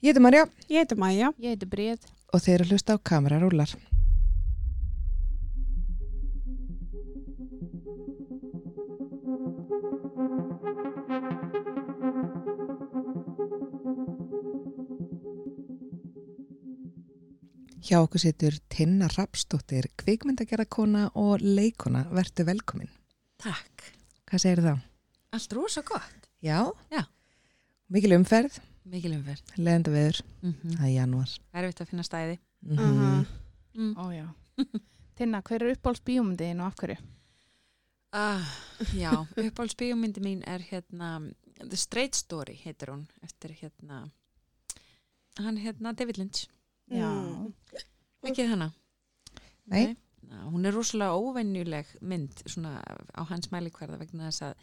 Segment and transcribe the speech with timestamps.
[0.00, 1.32] Ég heiti Marja Ég heiti Maja.
[1.38, 2.06] Ég heiti Bríð.
[2.32, 3.70] og þeir eru að hlusta á kamerarúlar.
[17.88, 22.04] Hjá okkur situr Tinna Rapsdóttir, kvikmyndagerðarkona og leikona.
[22.12, 22.90] Vertu velkomin.
[23.40, 23.86] Takk.
[24.28, 24.72] Hvað segir þá?
[25.36, 26.28] Allt rosa gott.
[26.44, 26.58] Já?
[26.92, 27.04] Já.
[27.88, 28.58] Mikil umferð,
[28.88, 29.42] Mikil umferð.
[29.58, 30.76] leðenda veður, Mm -hmm.
[30.78, 31.38] það er janúar.
[31.54, 32.38] Erfitt að finna stæði.
[32.62, 33.26] Mm Mhm.
[33.74, 33.94] Mm.
[33.96, 34.28] Ó já.
[35.16, 36.96] Tinna, hver er uppáhalds bíómyndiðin og af hverju?
[38.12, 38.44] Ah,
[38.94, 44.10] já, uppáhaldsbíómyndi mín er hérna The Straight Story heitir hún eftir hérna
[45.38, 46.46] hann hérna David Lynch.
[46.90, 47.08] Já.
[47.12, 47.52] Mm.
[48.24, 48.72] Ekki hana?
[49.66, 49.96] Nei.
[50.28, 52.82] Ná, hún er rosalega óvenjuleg mynd svona
[53.14, 54.54] á hans mælikvarða vegna þess að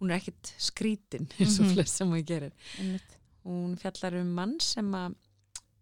[0.00, 1.74] hún er ekkit skrítin eins og Mhm.
[1.74, 2.52] flest sem hún gerir.
[2.78, 3.16] Einmitt.
[3.42, 4.90] Hún fjallar um mann sem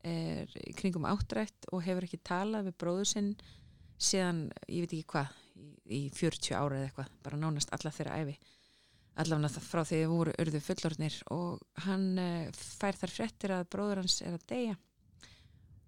[0.06, 3.34] er kringum áttrætt og hefur ekki talað við bróður sinn
[4.00, 5.66] síðan, ég veit ekki hvað, í,
[5.98, 8.36] í 40 ára eða eitthvað, bara nánast alla þeirra æfi.
[9.20, 14.00] Allavega frá því þið voru urðu fullorðnir og hann uh, fær þar fréttir að bróður
[14.00, 14.78] hans er að deyja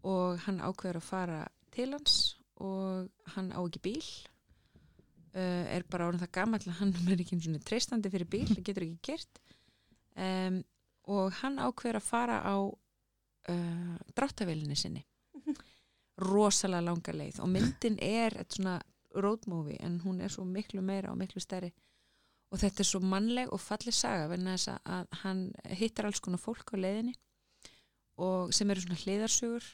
[0.03, 1.39] og hann ákveður að fara
[1.73, 2.17] til hans
[2.61, 7.39] og hann á ekki bíl uh, er bara orðin það gamall að hann er ekki
[7.39, 9.43] einu sinni treystandi fyrir bíl, það getur ekki gert
[10.19, 10.61] um,
[11.11, 15.03] og hann ákveður að fara á uh, dráttavélinni sinni.
[16.23, 17.41] Rosalega langa leið.
[17.43, 18.79] Og myndin er eitt svona
[19.15, 21.73] road movie en hún er svo miklu meira og miklu stærri.
[22.53, 26.41] Og þetta er svo mannleg og falleg saga vegna þess að hann hittar alls konar
[26.41, 27.15] fólk á leiðinni
[28.21, 29.65] og sem eru svona hliðarsögur.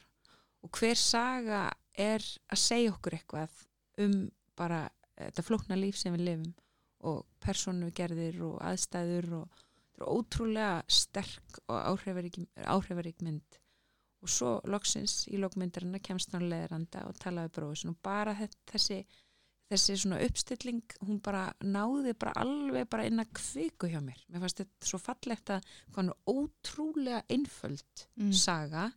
[0.63, 3.59] Og hver saga er að segja okkur eitthvað
[3.99, 4.15] um
[4.59, 4.87] bara
[5.19, 6.53] þetta flókna líf sem við lifum
[7.09, 9.65] og persónugerðir og aðstæður og
[9.99, 13.57] þetta er ótrúlega sterk og áhrifarík, áhrifarík mynd
[14.19, 19.03] og svo loksins í lokmyndarinnar kemst hann leðranda og talaði bróðis og bara þessi
[19.69, 24.17] þessi uppstilling, hún bara náði bara alveg bara inn að kviku hjá mér.
[24.27, 28.33] Mér fannst þetta svo fallegt að hann er ótrúlega einföld Mm.
[28.33, 28.91] saga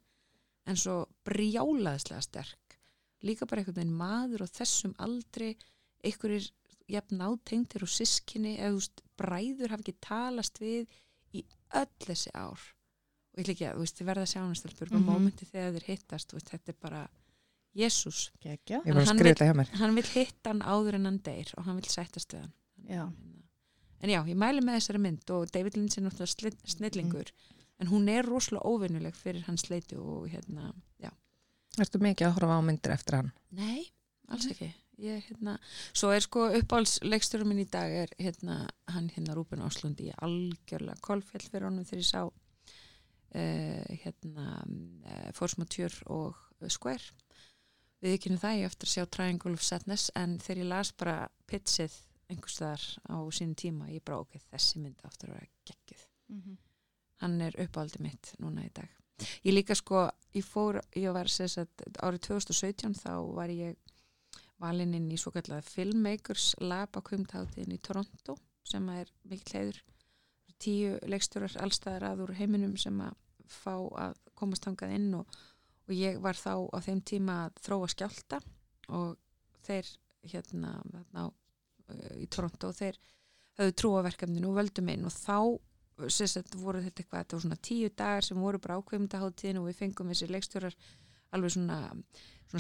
[0.66, 2.78] en svo brjálaðislega sterk.
[3.22, 5.56] Líka bara einhvern veginn maður og þessum aldri
[6.03, 6.50] einhverjir
[6.92, 8.78] jafn nátengtir og sískinni eða
[9.19, 10.86] bræður hafi ekki talast við
[11.34, 11.44] í
[11.75, 12.60] öll þessi ár
[13.32, 15.02] og ég að, þú veist, þið verða sjánastelpur mm Mhm.
[15.08, 15.12] -hmm.
[15.12, 17.08] mómenti þegar þeir hittast, veist, þetta er bara
[17.75, 18.82] Jésús, Gekja.
[18.84, 19.69] Ég var að Hann skrifa þetta hjá mér.
[19.81, 22.52] hann vil hitta hann áður en hann deyr og hann vil sættast við hann
[22.88, 23.12] Já.
[24.02, 27.32] en já, ég mæli með þessari mynd og David Lynch er náttúrulega sli- snillingur
[27.81, 31.10] en hún er rosalega óvinnuleg fyrir hans leiti og hérna, já
[31.81, 33.32] Ertu mikið að horfa á myndir eftir hann?
[33.50, 33.86] nei,
[34.28, 35.56] alls ekki ég, hérna,
[35.92, 40.00] svo er sko uppáhaldsleiksturum minn í dag er hérna hann hérna Rúben Áslund.
[40.00, 46.38] Í algjörlega kolfjall fyrir honum þegar ég sá uh, hérna uh, Force Mature og
[46.70, 47.12] Square.
[48.02, 51.19] Við ekki það ég eftir að sjá Triangle of Sadness en þegar ég las bara
[51.50, 51.94] pitchið
[52.32, 56.08] einhvers þar á sínum tíma ég bara ok, þessi mynd aftur að vera geggjuð.
[56.32, 56.58] Mhm.
[57.22, 58.88] hann er uppáhaldið mitt núna í dag.
[59.46, 61.69] Ég líka sko, ég fór ég var að
[62.02, 63.76] árið 2017 þá var ég
[64.62, 68.37] valinn inn í svo kallega Filmmakers Lab á kvimtáttiðin í Toronto
[68.69, 69.81] sem er mikill heiður.
[70.62, 73.19] Tíu leikstjórar allstæðar að úr heiminum sem að
[73.50, 73.75] fá
[74.06, 75.27] að komast hangað inn og,
[75.89, 78.39] og ég var þá á þeim tíma að þróa skjálta
[78.95, 79.17] og
[79.67, 79.91] þeir
[80.31, 82.99] hérna þarna á, uh, í Toronto þeir
[83.59, 85.39] höfðu trúaverkefninu og völdum inn og þá
[86.09, 89.81] sagt, voru þetta eitthvað, þetta voru svona tíu dagar sem voru bara ákveðmyndaháttíðin og við
[89.83, 90.77] fengum þessi leikstjórar
[91.37, 91.79] alveg svona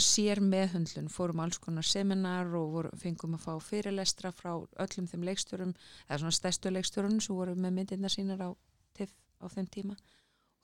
[0.00, 5.26] sér meðhundlun, fórum alls konar seminar og voru, fengum að fá fyrirlestra frá öllum þeim
[5.28, 5.74] leikstjórum
[6.08, 8.48] eða svona stærstu leikstjórun sem voru með myndirnar sínar á
[8.96, 9.98] TIFF á þeim tíma.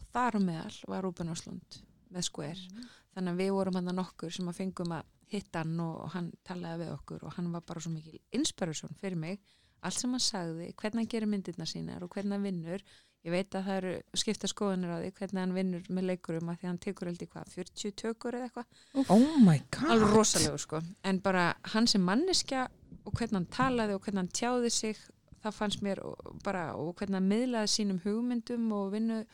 [0.00, 2.86] Og þar meðal var Rúben Áslund með Square.
[3.12, 6.32] Þannig að við vorum hann nokkur sem að fengum að hitta hann og, og hann
[6.46, 9.42] talaði við okkur og hann var bara svo mikil inspiration fyrir mig.
[9.84, 12.84] Allt sem hann sagði, hvernig hann gerir myndirnar sínar og hvernig hann vinnur
[13.26, 13.92] ég veit að það eru
[14.22, 17.28] skipta skoðanir á því hvernig hann vinnur með leikurum að því hann tekur held í
[17.32, 19.08] hvað, 40 tökur eða eitthvað?
[19.10, 19.90] Oh my god.
[19.94, 20.80] alveg rosalegur sko.
[21.04, 22.68] En bara hann sem manneskja
[23.04, 24.96] og hvernig hann talaði og hvernig hann tjáði sig
[25.42, 29.24] það fannst mér og- bara og hvernig hann miðlaði sínum hugmyndum og vinnu,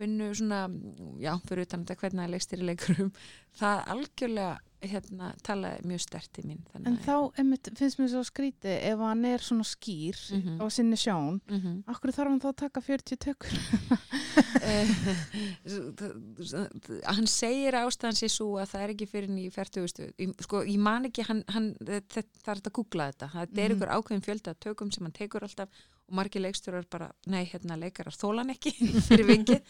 [0.00, 0.62] vinnu svona
[1.20, 3.12] já, fyrir utan þetta hvernig hann leikstir í leikurum.
[3.60, 8.76] Það algjörlega hérna, talaði mjög stert í mín En þá einmitt, finnst mér svo skrítið
[8.92, 10.58] ef hann er svona skýr Mhm.
[10.60, 11.84] á sinni sjón, Mhm.
[11.86, 13.52] akkur þarf hann þá að taka 40 tökur?
[17.12, 19.88] Hann segir að ástæðan sé svo að það er ekki fyrir í 40
[20.42, 23.74] sko, ég man ekki hann, hann, þetta, það er að googla þetta það er Mhm.
[23.76, 25.68] ykkur ákveðin fjölda tökum sem hann tekur alltaf
[26.08, 28.72] og margir leikstjórar bara, nei, hérna leikarar þólan ekki
[29.08, 29.60] fyrir vikið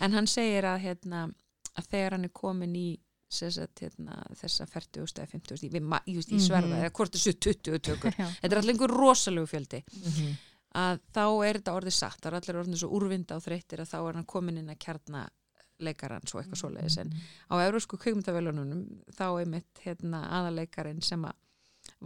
[0.00, 1.32] en hann segir að, hérna,
[1.76, 2.98] að þegar hann er komin í
[3.30, 6.82] sagt, hérna, þessa 40 eða 50 ég, ma- ég, ég sverða, Mhm.
[6.84, 8.12] eða hvort þessu 20 tökur.
[8.42, 9.84] Þetta er allir einhver rosalegu fjöldi.
[10.04, 10.38] Mhm.
[10.70, 13.88] að þá er þetta orðið satt, það er allir orðið svo úrvinda og þreyttir að
[13.90, 15.22] þá er hann komin inn að kjarna
[15.80, 16.98] leikarans og eitthvað svoleiðis.
[17.00, 17.10] En
[17.50, 21.34] á eurósku kveikmyndavelunum þá er mitt hérna, aðaleikarin sem að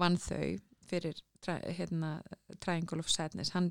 [0.01, 2.23] vann þau fyrir hérna,
[2.59, 3.51] Triangle of Sadness.
[3.53, 3.71] Hann,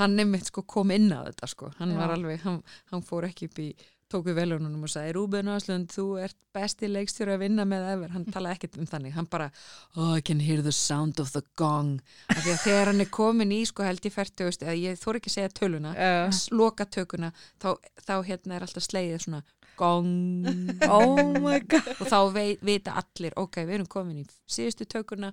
[0.00, 1.98] hann er mitt sko kom inn á þetta sko, hann Já.
[2.02, 3.68] var alveg hann, hann fór ekki upp í
[4.12, 8.24] tóku velunum og sagði Rúben Áslund, þú ert besti leikstjóri að vinna með ever, hann
[8.32, 9.14] talaði ekkert um þannig.
[9.14, 9.50] Hann bara,
[9.96, 11.98] oh I can hear the sound of the gong,
[12.32, 15.20] af því að þegar hann er komin í sko held í 40, eða ég þór
[15.20, 17.72] ekki að segja töluna, Uh, loka tökuna þá,
[18.06, 19.42] þá hérna er alltaf slegið svona
[19.78, 20.46] gong.
[20.88, 21.92] Oh my god.
[21.98, 25.32] Og þá veit, vita allir ok, við erum komin í síðustu tökuna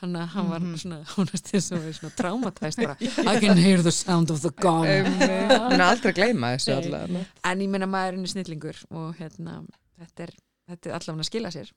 [0.00, 0.76] hann, hann var Mhm.
[0.78, 2.96] svona hún er svona, svona traumatæst bara
[3.36, 4.84] I can hear the sound of the gong.
[4.86, 9.62] Hún er aldrei að gleyma þessu allavega en ég meina maðurinn er snillingur og hérna,
[9.98, 10.34] þetta er,
[10.70, 11.72] þetta er allavega að skila sér.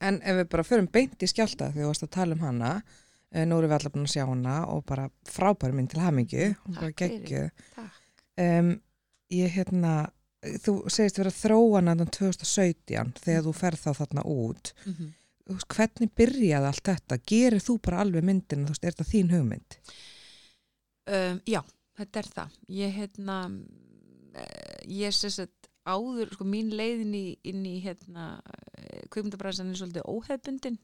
[0.00, 2.72] En ef við bara förum beint í skjálta þegar þú varst að tala um hana
[3.32, 6.50] eh, nú erum við allar búin að sjá hana og bara frábæri minn til hamingju
[6.66, 8.02] og bara geggju Takk.
[8.44, 8.74] um,
[9.32, 9.94] Ég hérna
[10.62, 14.72] þú segist vera að þróa hana þann 2017 þegar þú ferð þá þarna út.
[14.84, 15.08] Mm -hmm.
[15.46, 17.20] Hvernig byrjaði allt þetta?
[17.22, 19.80] Gerir þú bara alveg myndina, þú veist, er þetta þín hugmynd?
[21.06, 21.60] um, já,
[21.98, 23.36] þetta er það ég hérna
[24.34, 28.40] eh, ég sem sagt áður sko, mín leiðin í, inn í hérna,
[29.12, 30.80] kvikmyndabræðsan er svolítið óhefbundin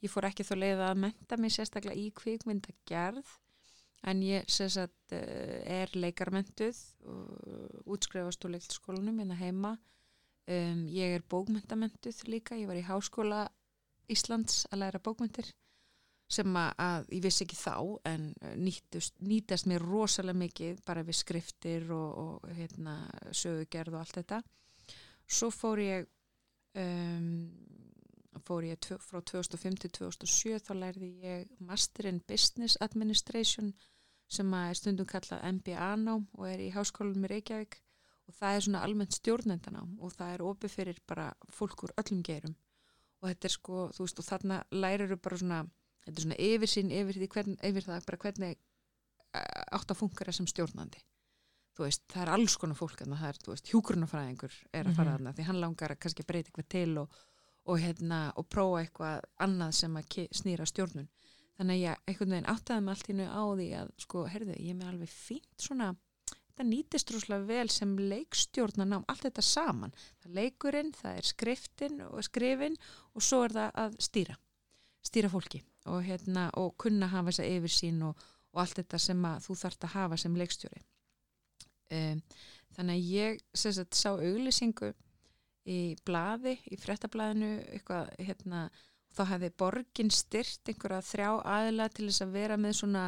[0.00, 3.34] ég fór ekki þó leið að menta mig sérstaklega í kvikmyndagerð
[4.08, 9.74] en ég sem sagt eh, er leikarmentuð og útskrifast úr leikskólanum hérna heima
[10.48, 13.44] um, ég er bókmyndamentuð líka, ég var í háskóla
[14.12, 15.52] Íslands að læra bókmyndir
[16.28, 17.74] sem að, ég vissi ekki þá
[18.08, 22.98] en eh, nýtust, nýtast mér rosalega mikið bara við skriftir og, og hérna,
[23.32, 24.42] sögugerð og allt þetta.
[25.28, 26.08] Svo fór ég
[26.76, 27.48] um,
[28.44, 33.72] fór ég tvö, frá 2005 til 2007 þá lærði ég Master in Business Administration
[34.28, 37.80] sem að er stundum kallað MBA-nám og er í háskólanum í Reykjavík.
[38.28, 42.20] Og það er svona almennt stjórnendanám og það er opið fyrir bara fólk úr öllum
[42.20, 42.58] geirum
[43.22, 45.60] og þetta er sko, þú veist, og þarna lærir bara svona
[46.06, 48.56] þetta er svona yfirsýn yfir, hvern, yfir það bara hvernig
[49.34, 51.02] eh, átt að fungera sem stjórnandi
[51.78, 54.96] þú veist, það er alls konar fólk en það er, þú veist, hjúgrunafræðingur er að
[54.96, 55.18] fara Mhm.
[55.18, 57.12] þarna því hann langar að kannski breyta eitthvað til og,
[57.68, 61.08] og hérna, og prófa eitthvað annað sem að snýra stjórnun
[61.58, 64.54] þannig að ég einhvern veginn áttaði mig allt í nú á því að, sko, herðu,
[64.58, 65.88] ég er með alveg fínt svona,
[66.58, 69.94] þetta nýtist rúslega vel sem leikstjórnarnám, allt þetta saman.
[70.18, 72.74] Það er leikurinn, það er skriftin og skrifin
[73.14, 74.38] og svo er það að stýra
[75.08, 79.56] stýra fólki og, hérna, og kunna hafa þessa yfirsýn og, og allt þetta sem þú
[79.62, 80.82] þarft að hafa sem leikstjóri.
[81.94, 82.20] Um,
[82.76, 84.92] þannig að ég sagt, sá auglýsingu
[85.68, 88.66] í blaði, í frettablaðinu eitthvað, hérna
[89.16, 93.04] þá hefði borgin styrt einhverja þrjá aðila til þess að vera með svona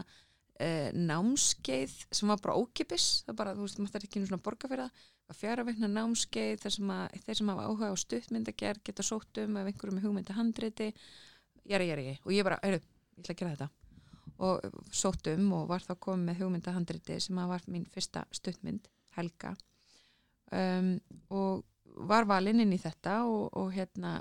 [0.60, 4.44] uh, námskeið sem var bara ókipis, það bara, þú veist, maður þarf ekki einu svona
[4.44, 7.94] borga fyrir það, það fjara veikna námskeið þar sem að þeir sem hafa áhuga á
[8.04, 10.90] stuttmyndagerð geta sótt um ef einhverjum með hugmynda handriti.
[11.70, 12.82] Jæri, jæri, jæri, og ég bara, heyrðu,
[13.16, 13.70] ég ætla að gera þetta.
[14.40, 18.24] Og sótt um og var þá komið með hugmynda handriti sem að var mín fyrsta
[18.34, 19.56] stuttmynd, Helga.
[20.50, 20.96] Um,
[21.30, 21.66] og
[22.10, 24.18] var valinn inn í þetta og, og hérna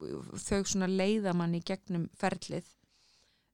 [0.00, 2.68] þau svona leiða mann í gegnum ferlið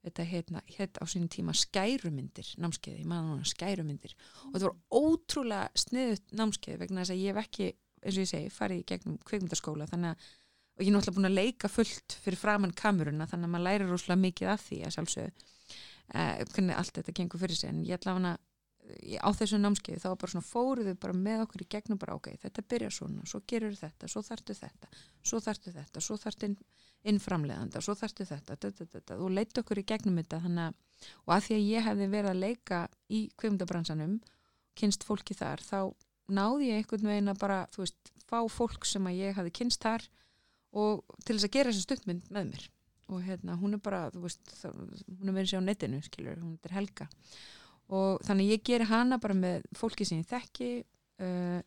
[0.06, 4.14] þetta hérna, hérna á sínum tíma skærumyndir námskeiði, ég maður núna skærumyndir.
[4.46, 7.68] Og þetta var ótrúlega sniðut námskeið vegna þess að ég hef ekki
[8.06, 10.26] eins og ég segi, farið í gegnum kvikmyndaskóla þannig að,
[10.76, 13.90] og ég er náttúrulega búin að leika fullt fyrir framann kameruna, þannig að maður lærir
[13.90, 15.46] rosalega mikið af því að sjálfsögðu
[16.14, 17.72] eh, hvernig allt þetta gengur fyrir sig.
[17.72, 18.36] En ég ætla hana
[19.20, 22.64] á þessu námskeiði þá bara svona fóruðu bara með okkur í gegnum bara ok, þetta
[22.70, 24.90] byrja svona, svo gerur þetta svo þartu þetta,
[25.26, 26.56] svo þartu þetta svo þartu inn,
[27.10, 30.80] inn framleiðanda svo þartu þetta, þetta, þetta, þú leitt okkur í gegnum þetta þannig
[31.26, 34.18] og að því að ég hefði verið að leika í kvimdabransanum
[34.76, 35.80] kynst fólki þar, þá
[36.32, 39.84] náði ég einhvern veginn að bara, þú veist, fá fólk sem að ég hefði kynst
[39.84, 40.06] þar
[40.76, 42.64] og til þess að gera þessu stuttmynd með mér.
[43.06, 46.56] Og hérna, hún er bara, þú veist hún er verið sér á netinu, skilur, hún
[46.66, 47.06] er Helga
[47.94, 50.70] og þannig ég geri hana bara með fólki sem ég þekki
[51.22, 51.60] uh,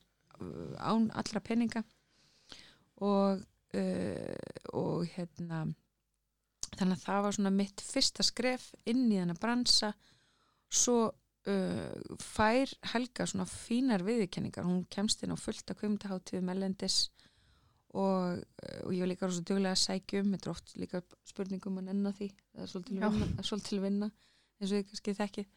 [0.80, 1.84] án allra peninga.
[3.00, 4.34] Og uh,
[4.76, 5.64] og hérna
[6.76, 9.94] þannig að það var svona mitt fyrsta skref inn í þennan bransa.
[10.70, 14.68] Svo uh, fær Helga svona fínar viðurkenningar.
[14.68, 17.06] Hún kemst inn á fullt að kvimtaháttíðu mellendis
[17.96, 21.80] og, uh, og ég var líka rosa duglega að sækjum þetta er oft líka spurningum
[21.82, 22.34] að nenna því.
[22.52, 24.12] Það er svolítið vinna,
[24.60, 25.48] eins og ég kannski þekki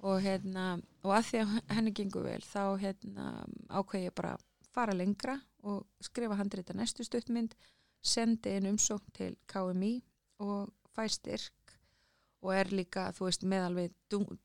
[0.00, 0.66] og hérna
[1.04, 3.26] og að því að henni gengur vel þá hérna
[3.68, 4.36] ákveð ég bara
[4.70, 7.56] fara lengra og skrifa handrita næstu stuttmynd
[8.00, 9.94] sendi inn umsókn til KMI
[10.44, 11.76] og fæ styrk
[12.40, 13.96] og er líka, þú veist, með alveg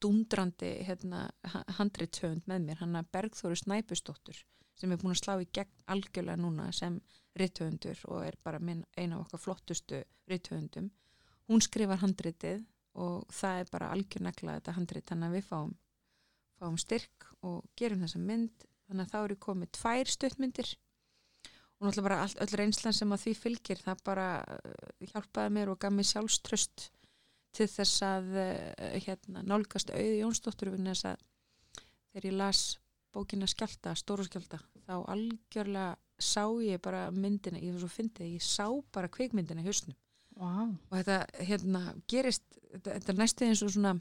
[0.04, 1.30] dúndrandi hérna,
[1.78, 4.42] handrithöfund með mér, hann að Bergþóru Snæpusdóttur
[4.76, 6.98] sem er búin að slá í gegn algjörlega núna sem
[7.40, 10.90] rithöfundur og er bara eina af okkar flottustu rithöfundum.
[11.48, 15.74] Hún skrifar handritið og það er bara algjörnegla þetta handrit, þannig að við fáum,
[16.60, 20.74] fáum styrk og gerum þessa mynd, þannig að þá eru komið tvær stuttmyndir.
[21.76, 25.74] Og náttúrulega bara allt, öll reynslan sem að því fylgir það bara uh, hjálpaði mér
[25.74, 26.88] og gaf mér sjálfströst
[27.56, 30.72] til þess að uh, hérna, nálgast auði Jónsdóttur
[32.16, 32.64] þegar ég las
[33.12, 38.44] bókina skjálta, stóru skjálta þá algjörlega sá ég bara myndina, ég var svo fyndið, ég
[38.44, 39.98] sá bara kvikmyndina í hausnum
[40.36, 40.68] Vá.
[40.68, 43.94] og þetta hérna gerist þetta, þetta næstu eins og svona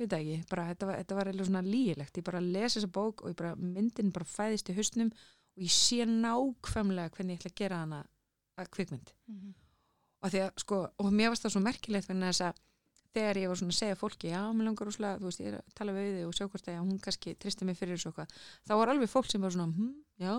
[0.00, 3.22] ég veit ekki, bara, þetta, þetta var eitthvað svona lígilegt ég bara lesi þessa bók
[3.26, 7.60] og bara, myndin bara fæðist í hausnum og ég sé nákvæmlega hvernig ég ætla að
[7.60, 8.00] gera hana
[8.60, 9.12] að kvikmynd.
[10.20, 12.60] Og því að sko, og mér varst það svo merkilegt vegna þess að
[13.14, 15.58] þegar ég var svona að segja fólki, já, mér langar úrslega, þú veist, ég er
[15.58, 18.34] að tala við þig og sjá hvort að hún kannski tristi mig fyrir þessu okkar,
[18.68, 19.88] þá var alveg fólk sem var svona, hm,
[20.20, 20.34] já,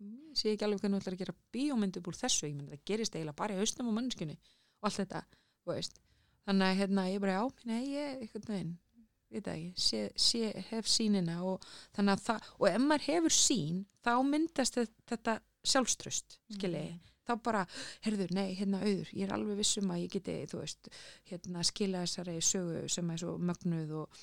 [0.00, 2.82] hm, sé ekki alveg hvernig þú ætlar að gera bíómyndu úr þessu, ég myndi það
[2.90, 4.38] gerist eiginlega bara í hausnum og mannskunni
[4.80, 5.24] og allt þetta,
[5.64, 6.00] þú veist,
[6.48, 8.72] þannig að hérna, ég bara, já, nei, ég, einhvern veginn,
[9.30, 13.36] veit það ekki, sé, sé, hef sínina og þannig að það, og ef maður hefur
[13.36, 17.62] sín, þá myndast þetta, sjálfströst, skiljiði, þá bara,
[18.06, 20.90] herðu, nei, hérna auður, ég er alveg vissum að ég geti, þú veist,
[21.30, 24.22] hérna skila þessari sögu sem er svo mögnuð og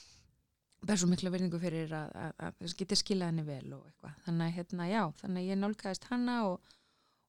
[0.88, 4.18] ber svo mikla verðingu fyrir að, að, að geti skilað henni vel og eitthvað.
[4.26, 6.76] Þannig að, hérna, já, þannig að ég nálgæðist hanna og,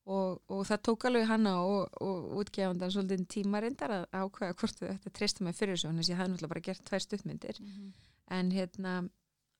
[0.08, 4.80] og, og það tók alveg hanna og, og útgefandan svolítið tíma reyndar að ákveða hvort
[4.80, 7.58] þetta treysti mig fyrir þessu, þannig að ég hafði náttúrulega bara gert tvær stuttmyndir.
[8.38, 8.92] En hérna,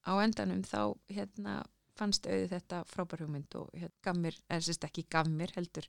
[0.09, 0.81] á endanum þá,
[1.13, 1.57] hérna,
[1.99, 5.89] fannst auðið þetta frábær hugmynd og hérna, gaf mér, eða sérst ekki gaf mér heldur,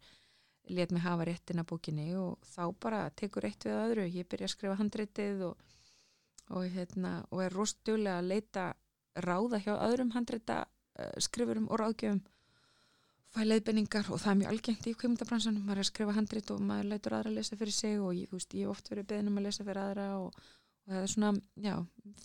[0.70, 4.50] let mig hafa réttin að bókinni og þá bara tekur eitt við öðru, ég byrja
[4.50, 5.64] að skrifa handritið og,
[6.50, 8.66] og, hérna, og er rostulega að leita
[9.20, 12.22] ráða hjá öðrum handrita uh, skrifurum og ráðgjöfum
[13.36, 16.64] fæ leiðbenningar og það er mjög algengt í kvimundabransanum, maður er að skrifa handrit og
[16.66, 19.30] maður leitur aðra að lesa fyrir sig og ég, veist, ég hef oft verið beðin
[19.32, 21.34] um að lesa fyrir aðra og, og það er svona,
[21.68, 21.76] já,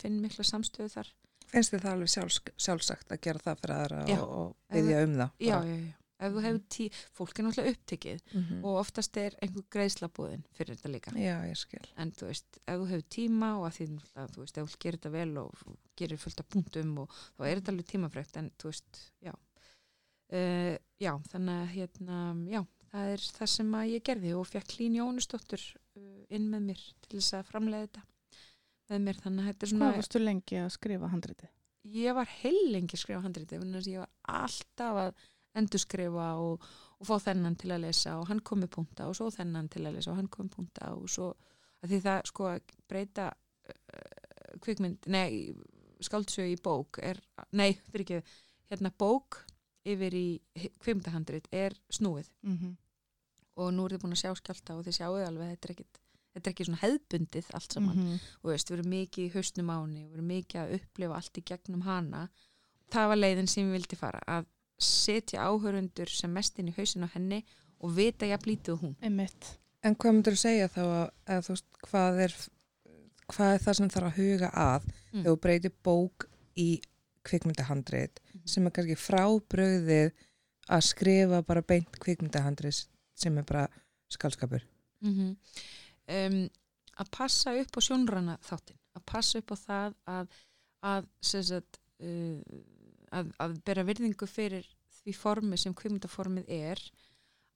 [0.00, 1.12] finn mikla samstöðu þar
[1.54, 4.16] Finnst þið það alveg sjálfs, sjálfsagt að gera það fyrir aðra Já.
[4.24, 5.36] og, og byggja um það?
[5.44, 5.92] já, já, já,
[6.24, 6.86] ef þú hefur tí
[7.18, 11.58] fólk er náttúrulega upptekið Mm og oftast er einhver greiðslabúðin fyrir þetta líka Já, ég
[11.60, 11.84] skil.
[12.00, 13.88] en þú veist, ef þú hefur tíma og að því,
[14.32, 15.64] þú veist, ef þú gerir þetta vel og
[16.00, 19.34] gerir fullt af punktum og þá er þetta alveg tímafrekt en þú veist, já
[20.34, 22.60] uh, já, þannig að hérna, já,
[22.92, 26.86] það er það sem að ég gerði og fekk Hlín Jónusdóttur uh, inn með mér
[27.06, 28.08] til þess að framlega þetta
[28.92, 31.52] með mér, þannig að þetta er svona Hvað varstu lengi að skrifa handritið?
[31.92, 33.58] ég var heilengi að skrifa handriti
[33.92, 35.24] ég var alltaf að
[35.58, 36.64] endurskrifa og,
[36.98, 39.84] og fá þennan til að lesa og hann kom með punta og svo þennan til
[39.84, 41.30] að lesa og hann kom með punta og svo
[41.84, 45.52] að því það sko að breyta uh, kvikmynd, nei
[46.04, 47.20] skáldsögu í bók er,
[47.56, 48.38] nei, fyrir ekki
[48.72, 49.44] hérna bók
[49.84, 50.40] yfir í
[50.80, 52.76] kvikmyndahandrit er snúið Mm -hmm.
[53.56, 55.98] og nú er þið búin að sjá skjálta og þið sjáu alveg þetta er ekkit
[56.34, 58.18] þetta er ekki svona hefðbundið allt saman Mhm.
[58.42, 61.42] og veist, við erum mikið í hausnum áni við erum mikið að upplifa allt í
[61.44, 62.28] gegnum hana
[62.90, 64.44] það var leiðin sem ég vildi fara að
[64.78, 67.44] setja áhörundur sem mest inn í hausin á henni
[67.80, 69.58] og vita ég að blítið hún Einmitt.
[69.82, 72.34] En hvað myndur þú segja þá að, að þú veist, hvað er,
[73.28, 75.22] hvað er það sem þarf að huga að Mm.
[75.22, 76.26] þegar þú breytir bók
[76.56, 76.80] í
[77.24, 78.23] kvikmyndahandrit Mhm.
[78.44, 80.12] Sem er kannski frábröðið
[80.72, 83.68] að skrifa bara beint kvikmyndahandrit sem er bara
[84.12, 84.64] skálskapur.
[85.00, 85.36] mm
[86.08, 86.50] um,
[86.94, 90.34] að passa upp á sjónrana þáttin að passa upp á það að
[90.84, 92.40] að, sagt, uh,
[93.10, 94.68] að, að bera virðingu fyrir
[95.00, 96.82] því formi sem kvikmyndaformið er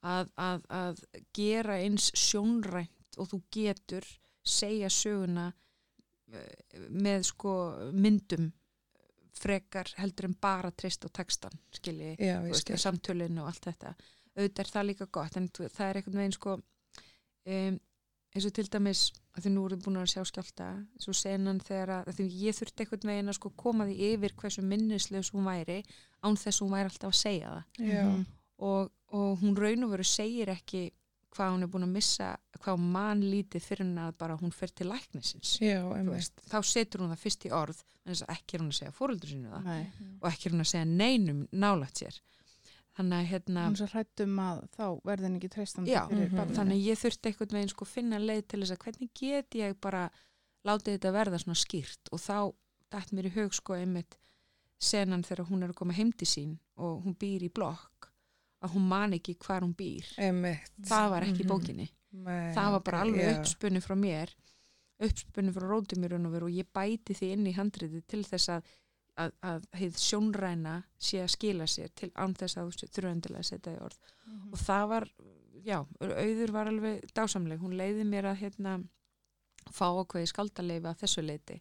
[0.07, 0.30] að,
[0.71, 1.02] að
[1.37, 4.07] gera eins sjónrænt og þú getur
[4.47, 7.54] segja söguna uh, með sko
[7.92, 8.50] myndum
[9.37, 12.78] frekar heldur en bara trist á textan skilji Já, skil.
[12.78, 13.94] samtölinu og allt þetta.
[14.38, 17.78] Auðvitað er það líka gott en það er einhvern veginn sko um,
[18.35, 19.02] eins og til dæmis
[19.37, 20.68] að því nú erum búin að sjá skjálta
[21.00, 24.35] svo senan þegar að, að því ég þurfti einhvern veginn að sko koma því yfir
[24.40, 25.80] hversu minnislegs hún væri
[26.23, 27.64] án þess að hún væri alltaf að segja það.
[28.68, 30.88] Og, og hún raun og veru segir ekki
[31.35, 34.54] hvað hún er búin að missa hvað hún man lítið fyrir henni að bara hún
[34.54, 38.32] fer til læknisins Já, veist, þá setur hún það fyrst í orð en þess að
[38.37, 40.08] ekki er hún að segja fóröldur sínu það Nei.
[40.20, 42.20] og ekki er hún að segja neinum nálægt sér
[42.99, 46.32] þannig að hérna Hún svo hrættum að þá verðin ekki treystandi Já, mhm.
[46.35, 46.56] barninu.
[46.58, 49.76] þannig að ég þurfti einhvern veginn sko finna leið til þess að hvernig get ég
[49.85, 50.08] bara
[50.66, 52.38] látið þetta verða svona skýrt og þá
[52.90, 54.18] dætt mér í hug sko einmitt
[54.78, 58.07] senan þegar hún er að koma heim til sín og hún býr í blokk
[58.62, 60.70] að hún man ekki hvar hún býr Einmitt.
[60.88, 61.52] það var ekki í Mhm.
[61.52, 63.40] bókinni Nei, það var bara alveg já.
[63.40, 64.34] uppspunni frá mér
[65.00, 68.62] uppspunni frá rótum mér og, og ég bæti því inn í handriði til þess að
[69.18, 72.68] að, að heið sjónræna sé að skila sér til án þess að
[73.38, 73.98] að setja í orð
[74.28, 74.52] Mhm.
[74.52, 75.08] og það var,
[75.64, 78.74] já, auður var alveg dásamleg, hún leiði mér að hérna
[79.72, 81.60] fá ákveði skaldaleifi að þessu leiti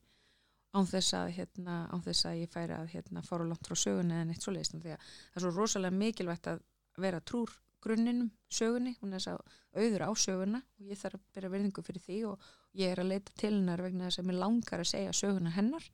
[0.76, 4.14] án þess að, hérna, án þess að ég færi að hérna, fara langt frá sögunni
[4.14, 6.62] eða neitt svo leist því að það er svo rosalega mikilvægt að
[7.02, 11.34] vera trúr grunninum sögunni, hún er þess að auður á söguna og ég þarf að
[11.36, 14.40] byrja verðingu fyrir því og ég er að leita til hennar vegna þess að mér
[14.42, 15.88] langar að segja söguna hennar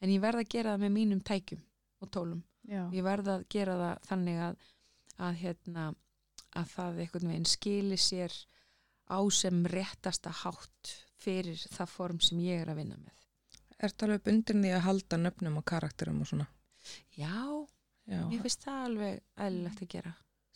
[0.00, 1.64] en ég verð að gera það með mínum tækjum
[2.04, 2.84] og tólum Já.
[2.94, 4.66] ég verð að gera það þannig að,
[5.18, 5.86] að, hérna,
[6.54, 8.36] að það einhvern veginn skili sér
[9.10, 13.12] á sem réttasta hátt fyrir það form sem ég er að vinna með.
[13.84, 16.46] Ertu alveg bundin því að halda nöfnum og karakterum og svona?
[17.16, 17.66] Já,
[18.08, 18.20] Já.
[18.28, 20.14] mér finnst það alveg eðlilegt að gera,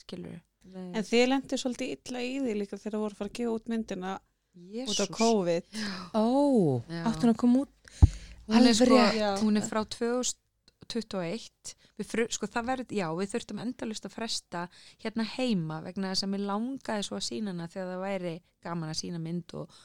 [0.08, 3.38] skilur En þið lendir svolítið illa í því líka þegar það voru að fara að
[3.38, 5.10] gefa út myndina út af Jésús.
[5.14, 5.64] COVID.
[6.12, 7.02] Ó, Já.
[7.06, 7.74] áttu hann að koma út?
[8.48, 9.00] Hún er, Alveg sko,
[9.44, 14.62] hún er frá 2021 við, fru, sko, það verð, já, við þurftum endalust að fresta
[15.02, 18.34] hérna heima vegna þess að mér langaði svo að sína hana þegar það væri
[18.64, 19.76] gaman að sína mynd og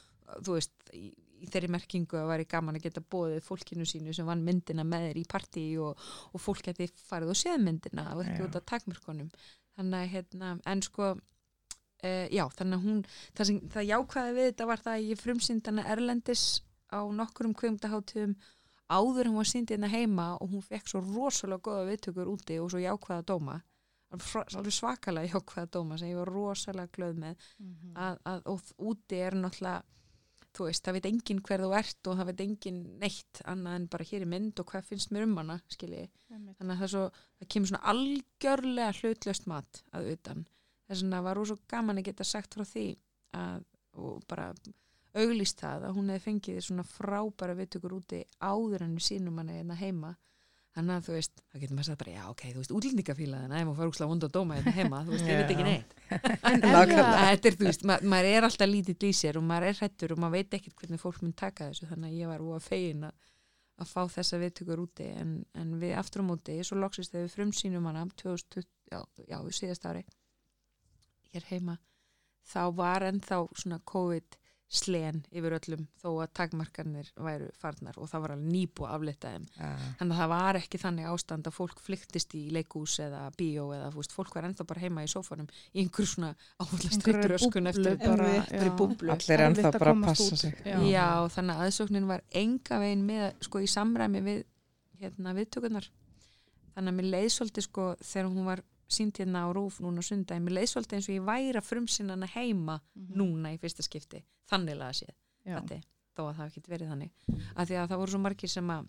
[0.46, 1.10] þú veist, í,
[1.44, 5.10] í þeirri merkingu að væri gaman að geta bóðið fólkinu sínu sem vann myndina með
[5.10, 8.66] þér í partí og, og fólk geti farið og séð myndina og ekki út af
[8.72, 9.28] takmörkunum
[9.76, 13.00] þannig að hérna, en sko uh, já, þannig að hún
[13.34, 16.44] það, sem, það jákvæði við þetta var það að ég frumsýnd hana Erlendis
[16.94, 18.34] á nokkurum kvöngdaháttum
[18.92, 22.70] áður hún var sínd hérna heima og hún fekk svo rosalega goða viðtökur úti og
[22.70, 23.60] svo jákvæða dóma
[24.14, 27.94] alveg svakalega jákvæða dóma sem ég var rosalega glöð með Mhm.
[27.96, 28.60] að, að, og
[28.92, 29.82] úti er náttúrulega
[30.54, 33.86] þú veist, það veit enginn hver þú ert og það veit enginn neitt annað en
[33.94, 36.92] bara hér í mynd og hvað finnst mér um hana skilji, þannig að það, er
[36.94, 37.04] svo,
[37.40, 40.46] það kemur svona algjörlega hlutlöst mat að utan.
[40.84, 42.86] Þess vegna var rosa gaman að geta sagt frá því
[43.34, 43.64] að,
[43.98, 44.50] og bara
[45.14, 49.58] auglýst það að hún hefði fengið svona frábæra viðtökur úti áður en við sínum hana
[49.58, 50.14] hérna heima
[50.74, 53.68] þannig að þú veist, þá getur maður sagt bara já ok, þú veist, útlendingafílaðina, ef
[53.68, 55.94] maður fara úrslega vond að dóma hérna heima, þú veist, ég veit ekki neitt.
[56.50, 59.78] En þetta er, þú veist, ma maður er alltaf lítið í sér og maður er
[59.78, 62.58] hrættur og maður veit ekkert hvernig fólk mun taka þessu, þannig að ég var úr
[62.58, 63.30] að fegin að,
[63.84, 65.08] að fá þessa viðtökur úti.
[65.22, 69.38] En, en við aftur á móti, svo loksist þegar við frumsýnum hana 2020, já, já,
[69.62, 70.04] síðast ári
[71.34, 71.78] hér heima
[72.46, 74.38] þá var ennþá svona COVID
[74.74, 79.32] slen yfir öllum þó að takmarkanir væru farnar og það var alveg nýbúið að aflita
[79.34, 79.70] þeim Já.
[80.00, 83.90] Þannig að það var ekki þannig ástand að fólk flyktist í leikús eða bíó eða
[83.94, 87.98] fúst, fólk var ennþá bara heima í sófanum í einhver svona áhulla streytur öskun eftir
[88.02, 89.12] bara, bara í búblu.
[89.14, 90.56] Allir ennþá bara að passa sig.
[90.64, 90.78] Já.
[90.88, 94.44] Já, þannig að aðsóknin var enga veginn með, sko, í samræmi við
[95.02, 95.90] hérna, viðtökunar.
[96.74, 98.64] Þannig að mér leið svolítið, sko, þegar hún var
[98.96, 102.14] sínt hérna á rúf núna sundagi, mér leið svolítið eins og ég væri að frumsýna
[102.16, 103.16] hana heima Mhm.
[103.20, 105.14] núna í fyrsta skipti, þannig laða séð.
[105.44, 105.80] Þetta,
[106.16, 107.10] þó að það ekki verið þannig.
[107.56, 108.86] Af því að það voru svo margir sem að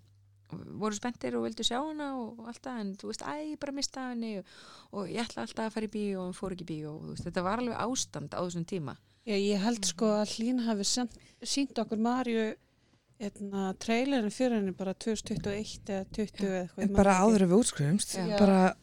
[0.78, 3.72] voru spenntir og vildu sjá hana og allt það en þú veist, æ, ég bara
[3.74, 4.46] mista henni og,
[4.94, 7.10] og ég ætla alltaf að fara í bíó og fór ekki í bíó og þú
[7.16, 8.96] veist, þetta var alveg ástand á þessum tíma.
[9.26, 10.86] Já, ég held sko að Hlín hafi
[11.44, 12.54] sínt okkur Marju
[13.20, 16.96] etna, trailerin fyrir henni bara 2021 eða 20 eða eitthvað.
[16.98, 18.16] bara áður en við útskrifumst.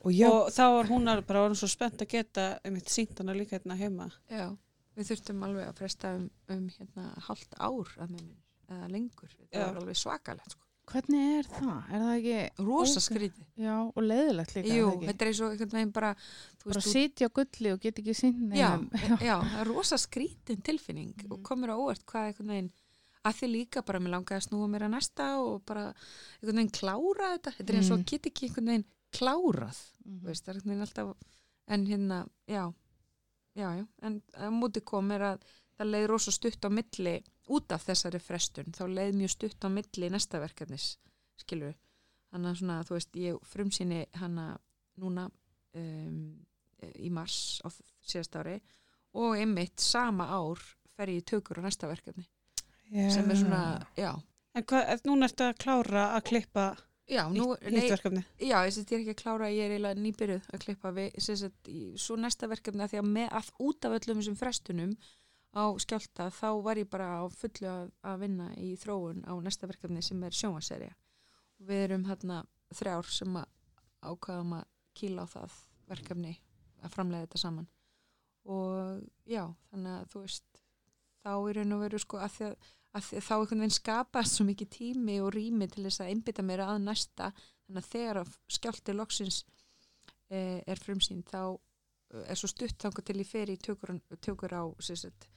[0.05, 3.19] Og já, Og þá var hún alveg bara orðin svo spennt að geta einmitt sínt
[3.21, 4.11] hana líka hérna heima.
[4.31, 4.49] Já,
[4.97, 8.43] við þurftum alveg að fresta um, um hérna hálft ár að með mér,
[8.73, 9.67] eða lengur Já.
[9.67, 11.77] var alveg svakalegt, sko Hvernig er það?
[11.95, 13.05] Er það ekki, rosa Ok.
[13.05, 14.67] skrítið, já, og leiðilegt líka?
[14.75, 15.07] jú, er það ekki?
[15.13, 16.11] þetta er eins og einhvern veginn bara,
[16.59, 18.71] þú Bara þú- sitja á gulli og get ekki sínt já,
[19.23, 21.43] já, það er rosa skrítin tilfinning og Mhm.
[21.47, 22.71] komur á óvart hvað einhvern veginn
[23.25, 26.73] að því líka bara mér langaði að snúa mér að næsta og bara einhvern veginn
[26.75, 28.05] klára þetta þetta er eins og Mm.
[28.11, 30.21] get ekki einhvern veginn klárað Mhm.
[30.21, 31.17] þú veist, það er einhvern veginn alltaf
[31.69, 32.75] en hérna, já
[33.55, 35.43] já, já, en að múti kom er að
[35.79, 39.69] það leið rosa stutt á milli út af þessari frestun, þá leið mjög stutt á
[39.69, 40.97] milli næsta verkefnis
[41.37, 41.75] skilur
[42.33, 44.59] þannig að svona þú veist, ég frumsýni hana
[44.99, 45.31] núna
[45.75, 46.45] um,
[46.83, 47.69] í mars á
[48.03, 48.61] síðast ári
[49.15, 50.59] og einmitt sama ár
[50.97, 52.27] fer ég í tökur á næsta verkefni
[52.93, 53.09] já.
[53.17, 53.63] sem er svona,
[53.99, 54.13] já,
[54.55, 56.65] En hvað, núna ertu að klára að klippa
[57.13, 58.21] Já, nú, Hitt nei, verkefni.
[58.39, 61.69] já, ég, er ekki að klára, ég er eiginlega nýbyrjuð að klippa við, sem sagt,
[61.69, 64.93] í- svo næsta verkefni að því að með að út af öllum þessum frestunum
[65.53, 69.67] á skjálta þá var ég bara á fullu að, að vinna í þróun á næsta
[69.69, 72.39] verkefni sem er sjónvaserja og við erum hérna
[72.73, 73.51] þrjár sem að
[74.13, 74.65] ákvaðum að
[74.97, 75.59] kýla á það
[75.93, 76.37] verkefni
[76.83, 77.69] að framlega þetta saman
[78.49, 80.63] og já, þannig að þú veist
[81.23, 82.57] þá er raun og veru sko að því að,
[82.93, 86.65] að þá einhvern veginn skapast svo mikið tími og rými til þess að einbytta mér
[86.67, 87.33] að næsta.
[87.67, 89.43] Þannig að þegar að skjálti loksins
[90.29, 94.57] eh, er frumsýn þá eh, er svo stutt þangað til ég fer í tökur, tökur
[94.57, 95.29] á sagt,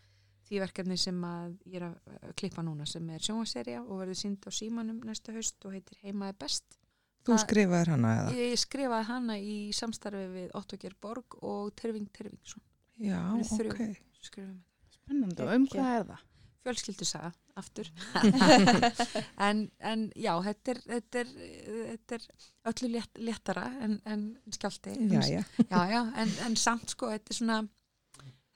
[0.50, 4.44] því verkefni sem að ég er að klippa núna sem er sjónvaserja og verður sínd
[4.44, 6.80] á símanum næsta haust og heitir Heimaði best.
[7.26, 8.36] Þú skrifaðir hana eða?
[8.38, 12.62] Ég skrifaði hana í samstarfi við Ottoger Borg og Terving Tervingsson
[13.02, 13.82] Já, ok.
[14.22, 14.60] skrifum
[14.94, 16.22] Spennandi, og um hvað er það?
[16.66, 17.90] fjölskyldu saga aftur.
[19.48, 21.34] En, en já, þetta er, þetta er,
[21.92, 22.26] þetta er
[22.72, 25.22] öllu létt, léttara en, en skjálti Já,
[25.70, 25.84] já.
[25.92, 27.60] já, en, en samt sko þetta er svona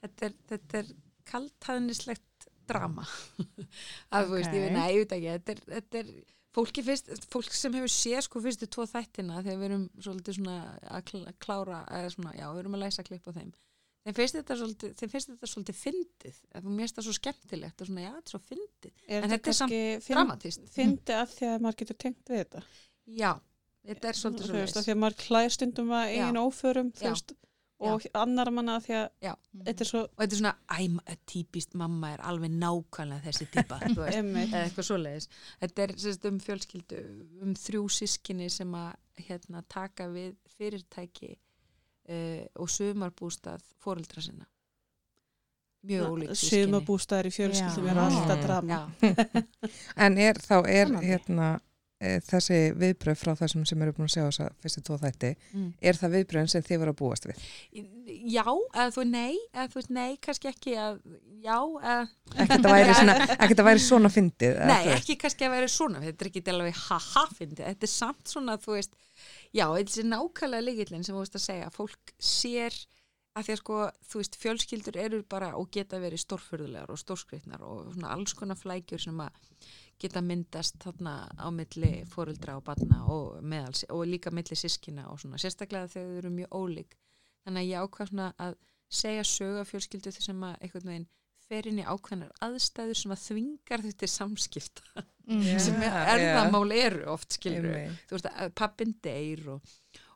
[0.04, 0.92] þetta er, þetta er
[1.30, 2.26] kaltæðnislegt
[2.70, 3.06] drama.
[4.14, 6.12] Að þú veist, ég veit, ekki þetta er, þetta er
[6.56, 10.56] fólki fyrst, fólk sem hefur séð sko fyrstu tvo þættina þegar við erum svolítið svona
[10.98, 13.52] að kl- klára eða svona, já, við erum að læsa klipp á þeim
[14.06, 17.90] þeim finnst þetta svolítið, þeim finnst þetta svolítið fyndið, þú mér það svo skemmtilegt og
[17.90, 21.50] svona, já, þetta er svo fyndið, En þetta er samt kannski dramatist fyndi að því
[21.54, 22.64] að maður getur tengt við þetta?
[23.20, 23.32] Já,
[23.90, 26.92] þetta er svolítið Þú svo veist, að því að maður klæðir stundum að einu óförum
[26.96, 27.36] þú veist,
[27.80, 29.34] og annar manna að því að Já.
[29.64, 33.46] þetta er svo og þetta er svona, æ, ma- típist mamma er alveg nákvæmlega þessi
[33.54, 35.30] típa þú veist, eða eitthvað svoleiðis.
[35.62, 37.00] Þetta er sérst, um fjölskyldu
[37.40, 37.54] um
[42.10, 44.50] uh, og sumarbústað fóreldra sinna
[45.88, 48.80] mjög ólík sískinni sumabústaðar í fjölskyldum er alltaf drama
[50.06, 51.50] En er þá er hérna
[52.00, 55.32] e, þessi viðbröð frá þessum sem eru búin að sjá þess að fyrstu tvo þætti,
[55.54, 55.70] mm.
[55.92, 57.42] er það viðbröðin sem þið voru að búast við?
[58.36, 61.02] já, eða þú nei eða þú veist, nei, kannski ekki að
[61.44, 62.00] já, eða
[62.44, 64.56] Ekkert að væri svona, ekkert að væri svona fyndið?
[64.56, 67.94] eða Nei, ekki kannski að vera svona, þetta er ekki alveg ha-ha fyndið, þetta er
[67.96, 68.98] samt svona, þú veist,
[69.56, 72.76] já, þetta er nákvæmlega líkillin sem þú veist að segja, fólk sér
[73.38, 73.78] að því að sko,
[74.10, 78.60] þú veist, fjölskyldur eru bara og geta verið stórfurðulegar og stórskreitnar og svona alls konar
[78.60, 84.34] flækjur sem að geta myndast þarna á milli fóruldra og barna og, meðal, og líka
[84.34, 86.98] milli sískina og svona, sérstaklega þegar þau eru mjög ólík.
[87.46, 87.80] Þannig að ég
[88.12, 88.60] svona að
[88.90, 91.10] segja sögu af fjölskyldu þess sem að einhvern veginn
[91.50, 95.06] fer inn í ákveðnar aðstæður sem að þvingar þau til samskipta.
[95.30, 95.46] Mm.
[95.62, 97.76] sem erðamál eru oft skilur
[98.10, 99.74] þú veist að pappin deyr og,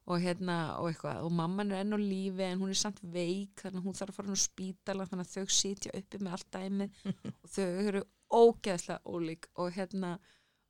[0.10, 3.62] og hérna og eitthvað og mamman er enn á lífi en hún er samt veik
[3.62, 6.50] þannig að hún þarf að fara á spítala þannig að þau sitja uppi með allt
[6.58, 7.04] dæmið
[7.43, 10.15] og þau eru ógeðslega ólík og hérna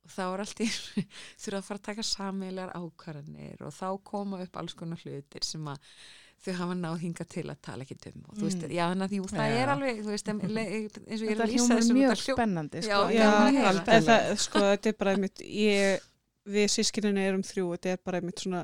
[0.04, 0.68] og þá er allt í
[1.42, 5.72] þurfa að fara að taka sameilar ákvarðanir og þá koma upp alls konar hlutir sem
[5.72, 5.88] að
[6.44, 8.72] þau hafa náð hinga til að tala ekki um og þú veist, Mm.
[8.76, 9.58] já þannig að jú, það Já.
[9.62, 12.22] er alveg þú veist, em- le- eins og ég er að lýsa hljómar þessu mjög
[12.22, 12.90] spennandi, sko.
[12.90, 14.04] já, Já, að alveg.
[14.08, 16.00] Það, sko, þetta er bara einmitt, ég,
[16.46, 18.62] við sískininni erum þrjú, þetta er bara einmitt svona,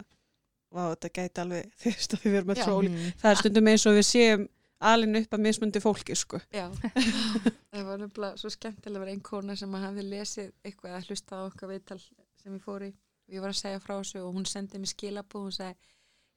[0.71, 2.57] vá, þetta gæti alveg, þú veist, að við erum Já.
[2.61, 2.97] alltaf ólík.
[2.97, 3.13] Mm.
[3.23, 4.49] Það er stundum eins og við séum
[4.81, 6.41] alin upp að mismundi fólki, sko.
[6.53, 6.67] Já,
[7.73, 11.09] það var nefnilega svo skemmtilega að vera einn kona sem að hafi lesið eitthvað að
[11.11, 14.23] hlusta á okkar viðtal sem ég fór í og ég var að segja frá þessu
[14.25, 15.77] og hún sendið mér skilabóð hún sagði,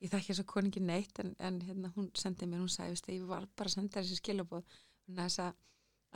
[0.04, 2.96] ég þekki þess að koni ekki neitt en, en hérna, hún sendið mér, hún sagði
[2.98, 4.66] veist, ég var bara að senda þessi skilabóð
[5.08, 5.54] að þess að,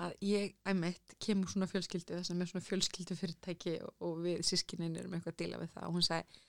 [0.05, 4.43] að ég æmitt kemur svona fjölskyldu þess að með svona fjölskyldu fyrirtæki og, og við
[4.49, 6.43] sískinin erum eitthvað að díla við það og hún sagði,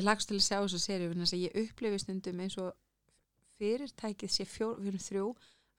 [0.00, 2.74] ég lagst til að sjá þessu serið þannig að ég upplifi stundum eins og
[3.60, 5.24] fyrirtækið sé fjór, við erum þrjú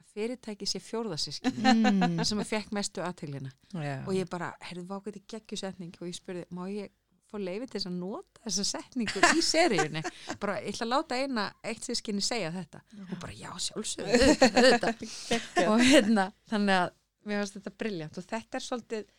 [0.01, 2.23] að fyrirtækið sé fjórðasískin Mm.
[2.27, 4.01] sem að fekk mestu aðteglina Já.
[4.05, 6.91] og ég bara, heyrðu, vá, hvað þetta geggjusetning og ég spurði, má ég
[7.31, 10.01] fá leiði til þess að nota þessa setningu í seríunni.
[10.41, 12.81] Bara, ég ætla að láta eina eitt sískinni segja þetta.
[13.07, 15.05] Og bara, já, sjálfsögðu auðvitað.
[15.71, 16.93] og hérna, þannig að
[17.29, 19.09] mér finnst þetta briljant og þetta er svolítið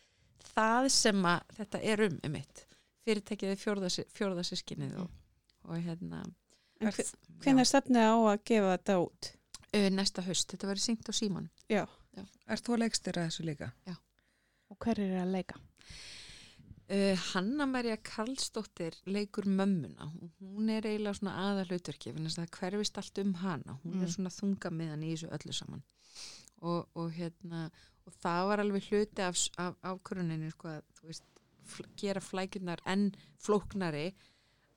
[0.53, 2.63] það sem að þetta er um um mitt
[3.03, 5.09] fyrirtækið er fjórðas, fjórðasískinnið og,
[5.67, 6.21] og hérna.
[6.83, 6.95] Er-
[7.43, 9.29] Hvernig er stefnið á að gefa þetta út?
[9.73, 11.83] já, næsta haust, þetta verður syngt á síman Já,
[12.45, 13.71] Er þú að leikstýra þessu líka?
[14.69, 15.57] Og hver er að leika?
[16.91, 20.09] Uh, Hanna Maria Karlsdóttir leikur mömmuna.
[20.41, 23.77] Hún er eiginlega svona aða hlutverki þannig að það hverfist allt um hana.
[23.83, 24.03] Hún Mm.
[24.03, 25.83] er svona þunga meðan í þessu öllu saman.
[26.61, 27.69] Og, og hérna
[28.05, 31.23] og það var alveg hluti af, af ákvöruninu sko að veist,
[31.97, 34.13] gera flækjurnar enn flóknari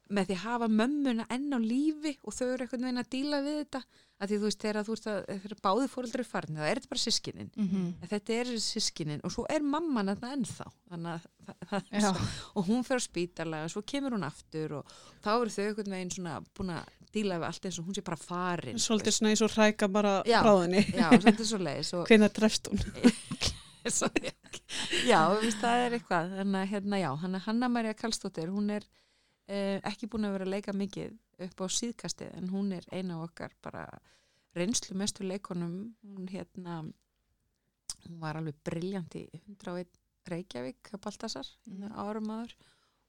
[0.09, 3.41] með því að hafa mömmuna enn á lífi og þau eru einhvern veginn að díla
[3.43, 3.81] við þetta
[4.17, 6.79] að því þú veist þegar þú veist að þegar báði fóreldri er farin þá er
[6.81, 7.83] þetta bara sískinin Mhm.
[8.01, 11.27] en þetta er sískinin og svo er mamman þetta ennþá þannig að
[11.71, 12.21] það, það,
[12.57, 15.93] og hún fer á spítala og svo kemur hún aftur og þá eru þau einhvern
[15.99, 19.31] veginn svona búin að díla við allt eins og hún sé bara farin Svolítið svona
[19.35, 20.41] eins og hræka bara Já.
[20.45, 20.83] bráðinni.
[20.97, 22.81] já, svolítið svo leiðis og Hvenær trefst hún?
[23.87, 24.33] svo, já,
[25.07, 28.83] já víst, það er eitthvað þannig að hérna já, hann Hanna Maria Karlsdóttir hún er
[29.49, 33.17] eh, ekki búin að vera að leika mikið upp á síðkastið en hún er eina
[33.19, 33.87] af okkar bara
[34.57, 36.81] reynslu mestu leikonum hún hérna
[38.07, 39.87] hún var alveg briljant í 101
[40.27, 41.93] Reykjavík að Baltasar Mhm.
[41.93, 42.55] árum aður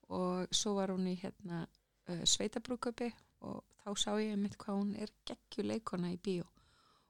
[0.10, 1.64] og svo var hún í hérna
[2.10, 3.12] uh, sveitabrúköpi
[3.42, 6.46] og þá sá ég einmitt hvað hún er geggjuleikona í bíó.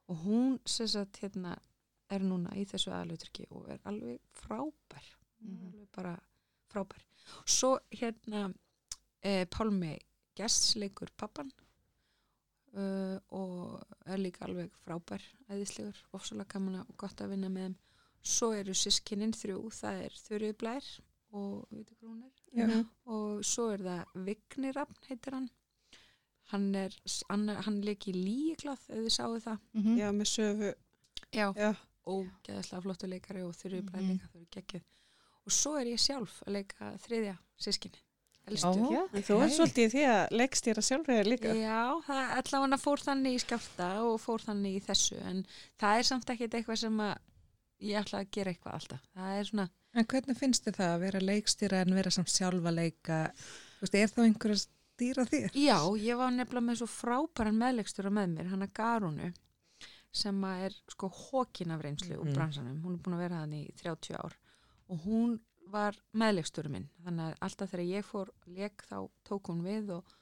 [0.08, 1.58] Og hún sem sagt hérna
[2.10, 5.06] er núna í þessu aðluturki og er alveg frábær.
[5.42, 5.68] Mhm.
[5.74, 6.16] alveg bara
[6.72, 7.04] frábær.
[7.46, 8.54] Svo hérna
[9.22, 9.98] eh, Pálmi
[10.38, 11.50] gestsleikur pappan
[12.78, 17.78] uh, og er líka alveg frábær æðislegur, ofsalega gaman og gott að vinna með þeim
[18.28, 20.88] svo eru sískinin þrjú, það er Þurrið Blær
[21.38, 21.68] og
[22.58, 22.68] Já.
[23.06, 25.50] og svo er það Vignirafn heitir hann
[26.52, 26.94] hann er,
[27.30, 29.98] hann, hann leik í líklað ef þið sáu það Mhm.
[30.00, 30.74] Já, með söfu.
[31.34, 31.74] já, Já.
[32.08, 34.12] ógeðslega flottu leikari og þurfi bara Mhm.
[34.14, 34.84] líka þau eru geggjuð
[35.48, 38.00] og svo er ég sjálf að leika þriðja sískinni.
[38.48, 41.54] Elstu Já, en þú er svolítið því að leggstýra sjálfrið líka.
[41.58, 45.42] Já, það allavega fór þannig í skjálta og fór þannig í þessu en
[45.80, 47.18] það er samt ekkert eitthvað sem að
[47.88, 51.00] ég ætla að gera eitthvað alltaf það er svona, En hvernig finnst þið það að
[51.08, 53.16] vera leikstýra en vera samt sjálfa leika?
[53.80, 55.52] Þú veist, er þá einhver að stýra þér?
[55.58, 59.30] já, ég var nefnilega með svo frábæran meðlegstura með mér, hann að Garunu
[60.18, 62.34] sem að er sko hókin af reynslu úr Mhm.
[62.36, 64.34] bransanum, hún er búin að vera hann í 30 ár
[64.90, 65.40] og hún
[65.72, 70.14] var meðlegstura minn, þannig að alltaf þegar ég fór leik þá tók hún við og,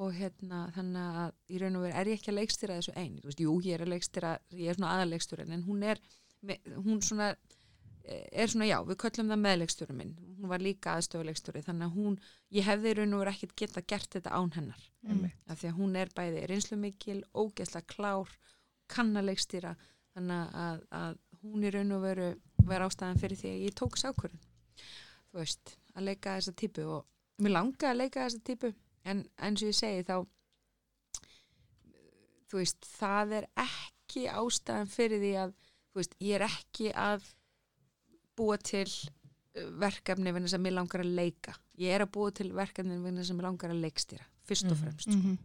[0.00, 3.18] og hérna þannig að í raun og veru er ég ekki að leikstýra þessu einn,
[3.20, 6.02] þú veist, jú, ég er að leikstýra ég er svona aðalegsturinn, en hún er
[6.84, 7.30] hún svona
[8.04, 10.16] eh, er svona, já, við köllum það meðlegsturinn minn.
[10.38, 12.18] Hún var líka aðstöfulegsturi, þannig að hún
[12.52, 14.82] ég hefði í raun og veru ekkert geta gert þetta án hennar.
[15.04, 15.38] Einmitt.
[15.48, 18.32] af því að hún er bæði reynslumikil, ógeðslega klár
[18.92, 19.74] kannaleikstýra
[20.14, 22.28] þannig að, að hún í raun og veru
[22.64, 24.42] vera ástæðan fyrir því að ég tók sákurinn
[25.32, 27.04] þú veist, að leika þessa típu og
[27.42, 30.16] mér langaði að leika þessa típu en eins og ég segi þá
[32.50, 35.54] þú veist, það er ekki ástæðan fyrir því að
[35.94, 37.26] þú veist, ég er ekki að
[38.38, 42.50] búa til uh, verkefni vegna sem ég langar að leika ég er að búa til
[42.54, 44.82] verkefni vegna sem ég langar að leikstýra fyrst og Mhm.
[44.84, 45.18] fremst sko.
[45.18, 45.38] Mhm.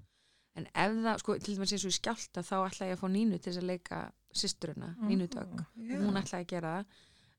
[0.60, 3.08] en ef það, sko, til dæmis eins og í skjálta þá ætla ég að fá
[3.14, 4.00] Nínu til þess að leika
[4.34, 5.96] systurina, Nínu Dögg Já.
[5.96, 6.86] og hún ætlaði að gera það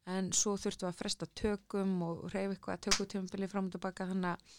[0.09, 4.55] en svo þurftum við að fresta tökum og reyfa eitthvað tökutjömbili fram og tilbaka þannig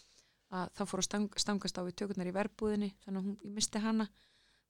[0.52, 3.56] að það fór að stang, stangast á við tökurnar í verbúðinni þannig að hún, ég
[3.56, 4.06] misti hana.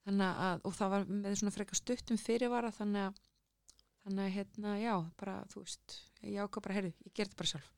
[0.03, 3.21] Að, og það var með svona frekar stuttum fyrirvara þannig að
[4.03, 7.51] þannig að hérna, já, bara, þú veist ég ákvað bara, heyrðu, ég ger þetta bara
[7.53, 7.69] sjálf.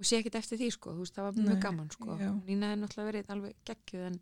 [0.00, 2.30] Og sé ekkert eftir því, sko, þú veist, það var Nei, mjög gaman, sko, já.
[2.48, 4.16] Nína hefði náttúrulega verið alveg geggjuð en,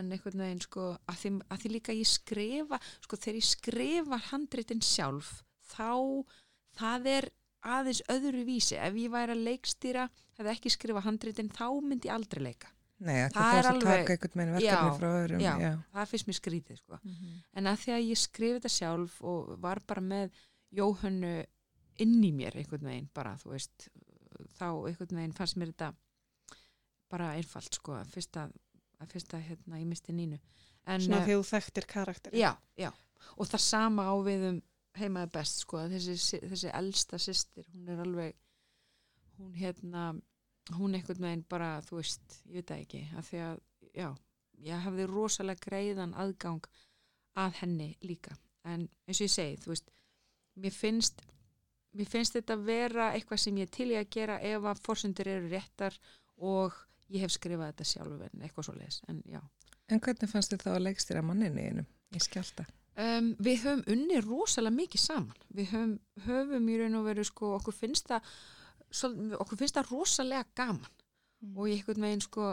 [0.00, 4.20] en einhvern veginn, sko, að því, að því líka ég skrifa, sko, þegar ég skrifa
[4.30, 5.32] handritin sjálf,
[5.74, 5.90] þá
[6.78, 7.28] það er
[7.62, 12.14] aðeins öðru vísi, ef ég væri að leikstýra hefði ekki skrifa handritin, þá myndi ég
[12.14, 12.68] aldrei leika,
[13.00, 14.06] Nei, Það það er að alveg-
[14.60, 15.40] Já, frá öðrum.
[15.40, 15.52] já.
[15.60, 15.70] já.
[15.94, 17.42] það finnst mér skrítið, sko Mhm.
[17.54, 20.30] en að því að ég skrifi þetta sjálf og var bara með
[20.72, 21.46] Jóhönnu
[21.98, 23.88] inn í mér einhvern veginn bara, þú veist
[24.58, 25.94] þá einhvern veginn fannst mér þetta
[27.10, 28.52] bara einfalt sko að fyrst að,
[29.00, 30.38] að, fyrst að hérna, ég misti nínu
[30.86, 32.32] en, Svona eh, því þú þekktir karakter.
[32.32, 32.90] já, já,
[33.36, 34.62] og það sama á við um
[34.98, 38.36] heimaði best sko þessi, þessi elsta systir, hún er alveg
[39.38, 40.10] hún hérna
[40.76, 43.60] hún einhvern veginn bara, þú veist ég veit það ekki, að því að
[43.96, 44.08] já,
[44.66, 46.68] ég hafði rosalega greiðan aðgang
[47.40, 48.36] að henni líka
[48.68, 49.92] en eins og ég segi, þú veist
[50.60, 51.22] mér finnst
[51.96, 55.50] mér finnst þetta vera eitthvað sem ég til í að gera ef að forsendur eru
[55.50, 55.96] réttar
[56.36, 56.76] og
[57.10, 59.40] ég hef skrifað þetta sjálf en eitthvað svo leis, en já
[59.90, 62.62] En hvernig fannst þið þá að leikstýra manninu einum í skjálta?
[63.00, 65.44] Um, við höfum unni rosalega mikið saman.
[65.56, 65.92] Við höfum,
[66.26, 68.26] höfum í raun og veru sko, okkur finnst það
[69.40, 71.00] okkur finnst það rosalega gaman
[71.40, 71.56] Mm.
[71.56, 72.46] og ég einhvern veginn sko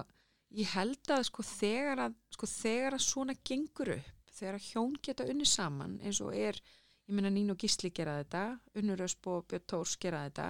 [0.56, 4.94] ég held að sko þegar að sko þegar að svona gengur upp þegar að hjón
[5.04, 6.60] geta unni saman eins og er,
[7.08, 8.44] ég meina Nín og Gísli gera þetta,
[8.80, 10.48] Unnur Ösp og Björn Tórs gera þetta,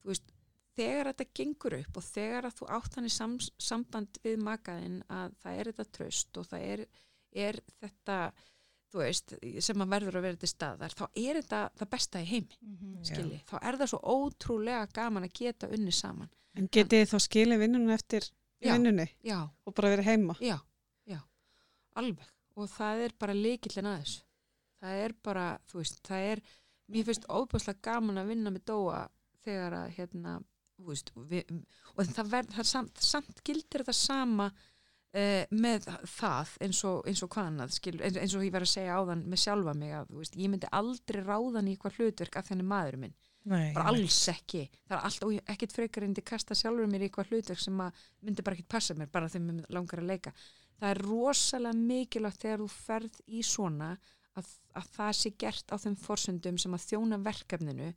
[0.00, 0.32] þú veist
[0.78, 5.00] þegar þetta gengur upp og þegar að þú átt hann í sam, samband við makaðinn
[5.10, 6.84] að það er þetta tröst og það er,
[7.48, 8.18] er þetta
[8.92, 12.28] þú veist, sem að verður að vera til staðar þá er þetta það besta í
[12.30, 12.94] heimi Mhm.
[12.98, 13.04] Já.
[13.12, 17.18] skilji, þá er það svo ótrúlega gaman að geta unni saman En getið þið þá
[17.28, 18.22] skilið vinnunum eftir
[18.62, 18.72] í Já.
[18.74, 20.34] vinnunni já, og bara verið heima.
[20.40, 20.58] já,
[21.06, 21.20] já,
[21.94, 24.22] alveg og það er bara leikillin að þessu
[24.82, 26.40] það er bara, þú veist, það er
[26.88, 29.08] mér finnst óbúslega gaman að vinna með Dóa
[29.44, 30.32] þegar að hérna,
[30.78, 31.44] þú veist, við,
[31.96, 34.50] og það verð það er samt, samt gildir þetta sama
[35.14, 35.86] uh, með
[36.18, 38.98] það eins og, eins og hvað annað, skil, eins, eins og ég verið að segja
[39.00, 42.66] áðan með sjálfa mig að, veist, ég myndi aldrei ráðan í eitthvað hlutverk af þenni
[42.68, 43.16] maður minn.
[43.48, 44.64] Nei, bara alls ekki.
[44.88, 47.78] Það er allt, og ég- ekkert frekar indi kasta sjálfur mér í eitthvað hlutverk sem
[48.20, 50.32] myndi bara ekkert passa mér bara þegar mér langar að leika.
[50.78, 53.92] Það er rosalega mikilvægt þegar þú ferð í svona
[54.36, 57.88] að, að það sé gert á þeim forsöndum sem að þjóna verkefninu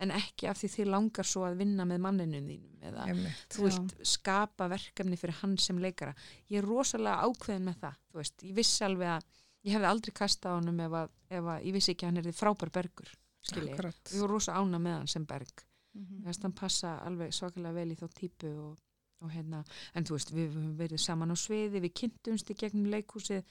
[0.00, 3.46] en ekki af því þið langar svo að vinna með manninu þínum eða Einmitt.
[3.52, 6.14] þú vilt skapa verkefni fyrir hann sem leikara.
[6.48, 9.26] Ég er rosalega ákveðin með það þú veist, ég vissi alveg að
[9.68, 12.22] ég hefði aldrei kastað á honum ef að, ef að ég vissi ekki að hann
[12.22, 13.10] er frábær bergur
[13.44, 15.64] skilji, og ég var rosa ána með hann sem berg.
[15.96, 16.20] Mhm.
[16.20, 18.78] Mér finnst hann passa alveg svakalega vel í þá típu og,
[19.20, 22.90] og hérna, en þú veist, við höfum verið saman á sviði, við kynntumst í gegnum
[22.92, 23.42] leikhúsið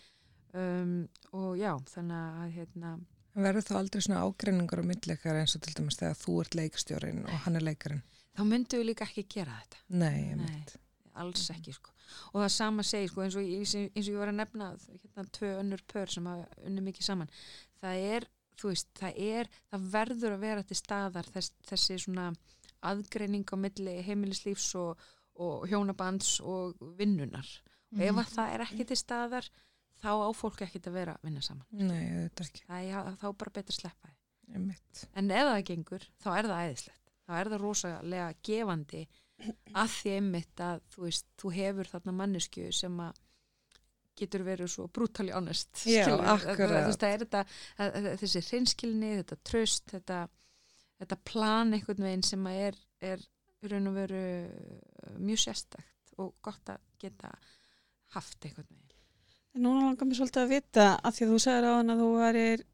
[0.54, 2.94] um, og já, þannig að hérna,
[3.36, 7.24] verður þá aldrei svona ágreiningur á millikar eins og til dæmis þegar þú ert leikstjórin
[7.26, 8.04] og hann er leikarinn?
[8.38, 10.76] þá myndum við líka ekki gera þetta, Nei, einmitt.
[11.20, 11.92] alls ekki sko.
[12.34, 15.26] og það sama segir, sko, eins og, eins og og ég var að nefna hérna
[15.38, 17.30] tvö önnur pör sem hafa unni mikið saman,
[17.82, 18.28] það er
[18.60, 22.28] þú veist, það er, það verður að vera til staðar þess, þessi svona
[22.89, 25.00] aðgreining á milli heimilislífs og,
[25.39, 27.48] og hjónabands og vinnunar
[27.96, 29.48] og ef að það er ekki til staðar
[30.04, 32.30] þá á fólk ekki að vera að vinna saman Nei,
[32.66, 34.14] það er þá bara betur að sleppa
[34.50, 35.06] Einmitt.
[35.14, 37.12] en ef það gengur, þá er það æðislegt.
[37.30, 39.02] Þá er það rosalega gefandi
[39.78, 43.20] að því einmitt að þú veist, þú hefur þarna mannesku sem að
[44.20, 47.44] getur verið svo brutally honest Já, veist, er þetta,
[48.20, 50.24] þessi hreinskilni, þetta tröst þetta,
[51.00, 52.82] þetta plan einhvern veginn sem að er,
[53.14, 53.26] er
[53.70, 57.32] raun og veru uh, mjög sérstakt og gott að geta
[58.16, 58.88] haft einhvern veginn
[59.58, 62.10] núna langar mér svolítið að vita að því að þú sagðir á hann að þú
[62.20, 62.66] værir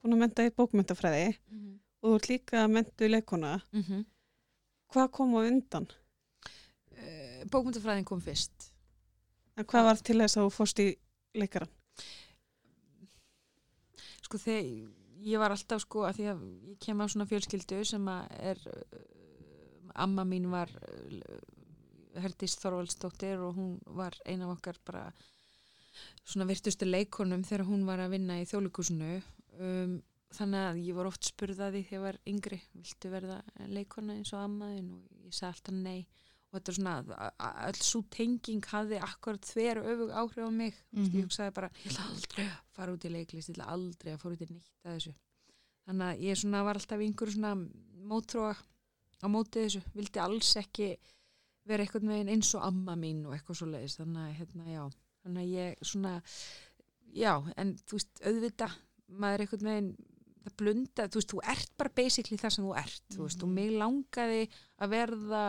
[0.00, 1.26] búin að menta í bókmyndafræði
[2.02, 3.60] og þú ert líka mentu í leikona.
[3.72, 4.04] mm -hmm.
[4.92, 5.86] Hvað kom á undan?
[6.92, 8.72] uh, bókmyndafræðin kom fyrst
[9.56, 10.96] En hvað var til þess að þú fórst í
[11.34, 11.68] leikaran?
[14.26, 14.64] sko þegar
[15.26, 16.40] ég var alltaf sko að því að
[16.70, 19.00] ég kem af svona fjölskyldu sem að er uh,
[19.94, 21.40] amma mín var uh,
[22.16, 25.12] Herdís Þorvaldsdóttir og hún var ein af okkar bara
[26.24, 29.22] svona virtustu leikonum þegar hún var að vinna í þjólikúsinu
[29.60, 29.96] um,
[30.36, 34.42] þannig að ég var oft spurðaði þegar ég var yngri viltu verða leikona eins og
[34.44, 36.06] ammaðin og ég sagði alltaf nei.
[36.52, 40.50] Og þetta er svona a- a- öll svo tenging hafði akkurat þver öfug áhrif á
[40.50, 40.74] mig.
[40.92, 41.16] Mm Mhm.
[41.16, 44.20] ég hugsaði bara, ég ætla aldrei að fara út í leiklist, ég ætla aldrei að
[44.20, 45.14] fara út í nýtt að þessu.
[45.86, 47.68] Þannig að ég svona var alltaf í einhverju svona
[48.06, 48.54] mótróa
[49.22, 50.96] á móti þessu, vildi alls ekki
[51.66, 54.84] vera eitthvað meginn eins og amma mín og eitthvað svo leiðis, þannig að hérna, já
[55.26, 56.14] þannig að ég svona
[57.16, 58.70] já, en þú veist, auðvita
[59.08, 59.90] maður er eitthvað meginn
[60.46, 63.52] það blunda, þú veist, þú ert bara basically það sem þú ert, þú veist, og
[63.56, 64.42] mig langaði
[64.78, 65.44] að verða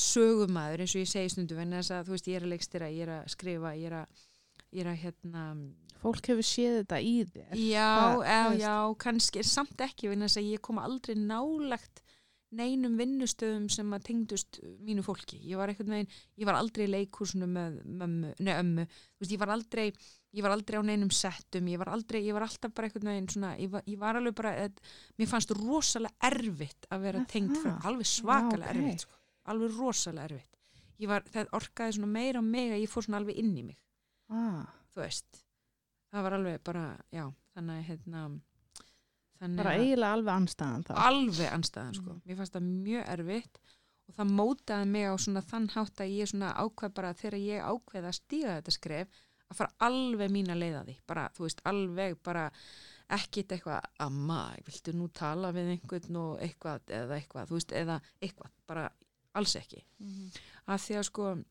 [0.00, 2.90] sögumæður eins og ég segi stundum en þess að þú veist, ég er að leikstýra,
[2.94, 4.20] ég er að skrifa ég er að,
[4.70, 5.44] ég er að hérna
[6.00, 7.50] Fólk hefur séð þetta í þér.
[7.60, 8.62] já, Það- veist.
[8.62, 12.00] já, kannski samt ekki, vegna þess að ég kom aldrei nálagt
[12.50, 15.38] neinum vinnustöðum sem að tengdust mínu fólki.
[15.46, 16.08] Ég var eitthvað megin,
[16.40, 19.84] ég var aldrei í leikhúsinu með mömmu, nei, ömmu, þú veist, ég var aldrei
[20.30, 23.24] ég var aldrei á neinum settum, ég var aldrei ég var alltaf bara eitthvað megin
[23.32, 24.68] svona ég var, ég var alveg bara, eh,
[25.18, 28.76] mér fannst rosalega erfitt að vera Er tengd frá, alveg svakalega Já, ok.
[28.84, 29.16] erfitt sko.
[29.50, 30.56] alveg rosalega erfitt
[31.02, 33.78] ég var, það orkaði svona meira mig að ég fór svona alveg inn í mig
[34.30, 34.62] Ah,
[34.94, 35.42] þú veist
[36.12, 37.24] það var alveg bara, já,
[37.56, 38.22] þannig að hérna
[39.40, 40.92] þannig bara eiginlega alveg anstæðan þá.
[41.08, 42.22] alveg anstæðan sko, Mm.
[42.26, 43.58] mér fannst það mjög erfitt
[44.08, 47.62] og það mótaði mig á svona þann hátt að ég svona ákveð bara þegar ég
[47.72, 49.08] ákveð að stíga þetta skref
[49.50, 52.50] að fara alveg mín að leiða því bara, þú veist, alveg bara
[53.10, 58.00] ekkit eitthvað, amma, viltu nú tala við einhvern og eitthvað eða eitthvað, þú veist, eða
[58.22, 58.90] eitthvað, bara
[59.34, 60.30] alls ekki Mhm.
[60.68, 61.44] að því að sko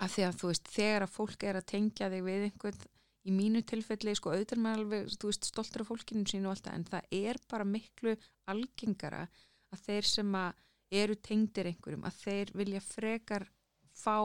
[0.00, 2.84] að því að þú veist, þegar að fólk er að tengja þig við einhvern
[3.28, 6.66] í mínu tilfelli, sko, auðvitað maður alveg þú veist, stoltur af fólkinu sínu og allt
[6.66, 8.14] það en það er bara miklu
[8.48, 9.26] algengara
[9.70, 10.62] að þeir sem að
[11.00, 13.46] eru tengdir einhverjum, að þeir vilja frekar
[13.94, 14.16] fá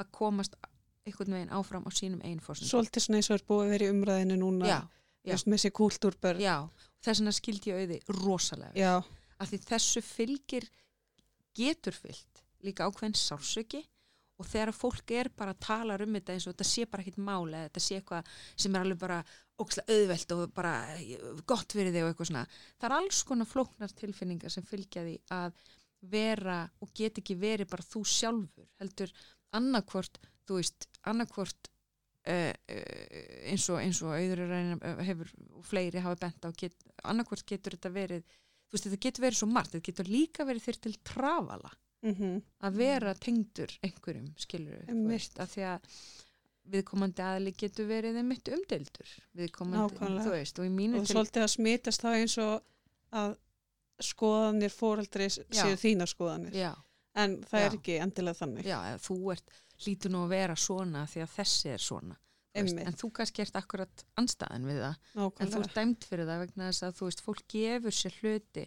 [0.00, 0.56] að komast
[1.06, 2.70] einhvern veginn áfram á sínum einn fórsendum.
[2.72, 4.80] Svolítið svona eins og er búið að vera í umræðinu núna
[5.28, 6.42] just með þessi kúltúrbörn.
[6.42, 6.56] já,
[7.04, 8.72] þess vegna skildi ég auði rosalega.
[8.78, 8.94] Já,
[9.40, 10.68] að því þessu fylgir
[11.56, 13.84] getur fyllt líka ákveðin sársöki
[14.40, 17.20] og þegar fólk er bara að tala um þetta eins og þetta sé bara ekkit
[17.20, 18.30] máli eða þetta sé eitthvað
[18.64, 19.18] sem er alveg bara
[19.60, 20.72] ókslega auðvelt og bara
[21.48, 25.18] gott fyrir þig og eitthvað svona það er alls konar flóknar tilfinningar sem fylgja því
[25.36, 25.60] að
[26.10, 29.12] vera og get ekki verið bara þú sjálfur heldur
[29.56, 31.70] annarkvort, þú veist, annarkvort
[32.30, 32.52] uh,
[33.50, 35.32] eins og og uh, hefur
[35.66, 38.24] fleiri hafa bent á, get, annarkvort getur þetta verið,
[38.68, 41.72] þú veist, þetta getur verið svo margt, þetta getur líka verið þér til trafala
[42.02, 45.94] mm að vera tengdur einhverjum, skilur við, af því að
[46.70, 50.24] viðkomandi aðli getur verið einmitt umdeildur, viðkomandi, Nákvæmlega.
[50.26, 52.62] þú veist, og og svolítið að smitast það eins og
[53.10, 53.36] að
[54.00, 55.62] skoðanir fóreldri Já.
[55.62, 56.54] séu þínar skoðanir.
[56.56, 56.72] Já,
[57.20, 57.78] en það er Já.
[57.80, 58.64] ekki endilega þannig.
[58.70, 62.16] Já, þú ert hlýtur nú að vera svona því að þessi er svona
[62.50, 65.60] þú en þú kannski ert akkurat anstæðan við það, en þú nákvæmlega.
[65.60, 68.64] ert dæmt fyrir það vegna þess að þú veist, fólk gefur sér hluti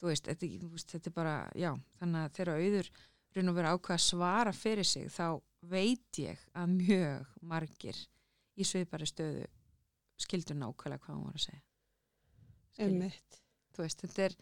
[0.00, 1.70] þú veist, þetta, þetta er bara já,
[2.00, 2.90] þannig að þegar auður
[3.34, 5.26] raun og vera ákveða að svara fyrir sig þá
[5.70, 8.00] veit ég að mjög margir
[8.54, 9.46] í svipari stöðu
[10.20, 11.62] skildur nákvæmlega hvað hún var að segja.
[12.84, 13.40] Einmitt.
[13.74, 14.36] þú veist, þetta er,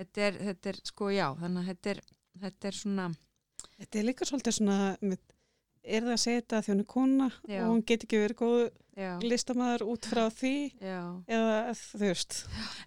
[0.00, 2.02] þetta er, þetta er sko já, þannig að þetta er,
[2.44, 3.06] þetta er svona
[3.76, 5.35] þetta er líka svolítið svona með,
[5.86, 7.60] er það að segja þetta að er kona Já.
[7.62, 8.60] og hún get ekki verið góð
[8.96, 11.00] já, listamæður út frá því já.
[11.36, 12.36] eða þú veist.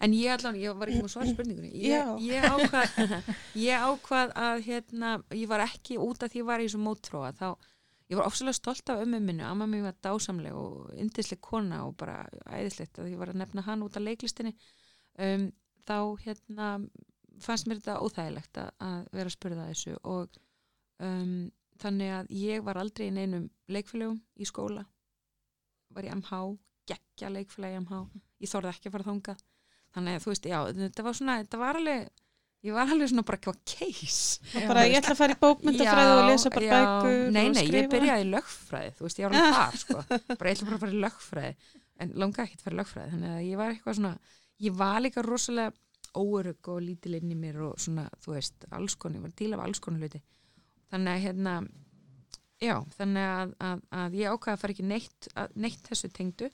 [0.03, 1.71] En ég allan, ég var ekki með svara spurningunni.
[1.85, 3.33] Ég, ég, ákvað,
[3.67, 7.31] ég ákvað að hérna, ég var ekki út af því ég var í þessu mótróa.
[7.37, 7.69] Þá,
[8.09, 9.45] ég var ofsalega stolt af ömmu minni.
[9.45, 13.65] Amma mér var dásamleg og yndisleg kona og bara æðislegt að ég var að nefna
[13.69, 14.55] hann út af leiklistinni.
[15.19, 15.49] Um,
[15.85, 16.73] þá hérna
[17.43, 20.39] fannst mér þetta óþægilegt að, að vera að spurða þessu og
[21.05, 24.85] um, þannig að ég var aldrei í neinum leikfélögum í skóla.
[25.95, 26.41] Var í MH,
[26.89, 28.01] geggja leikfélagi í MH
[28.39, 29.43] ég þorði ekki að fara þangað.
[29.95, 32.23] Þannig að þú veist, já, þetta var svona þetta var alveg,
[32.67, 36.15] ég var alveg svona bara hvað case og bara ég ætla að fara í bókmyndafræði
[36.15, 37.79] og lesa bara bækur nei, og nei, skrifa.
[37.79, 40.03] ég byrjaði í lögfræði þú veist, ég var alveg þar, sko.
[40.39, 41.53] Bara ég ætla bara að fara í lögfræði.
[41.99, 44.13] En langa ekki að fara í lögfræði þannig að ég var eitthvað svona
[44.67, 45.73] ég var líka rosalega
[46.19, 49.41] óörug og lítil inn í mér og svona, þú veist, alls konar, ég var að
[49.41, 50.21] díla af alls konar hluti
[50.91, 51.55] þannig að hérna
[52.59, 56.51] já, þannig að, að, að ég ákvaða að fara ekki neitt, að, neitt þessu tengdu.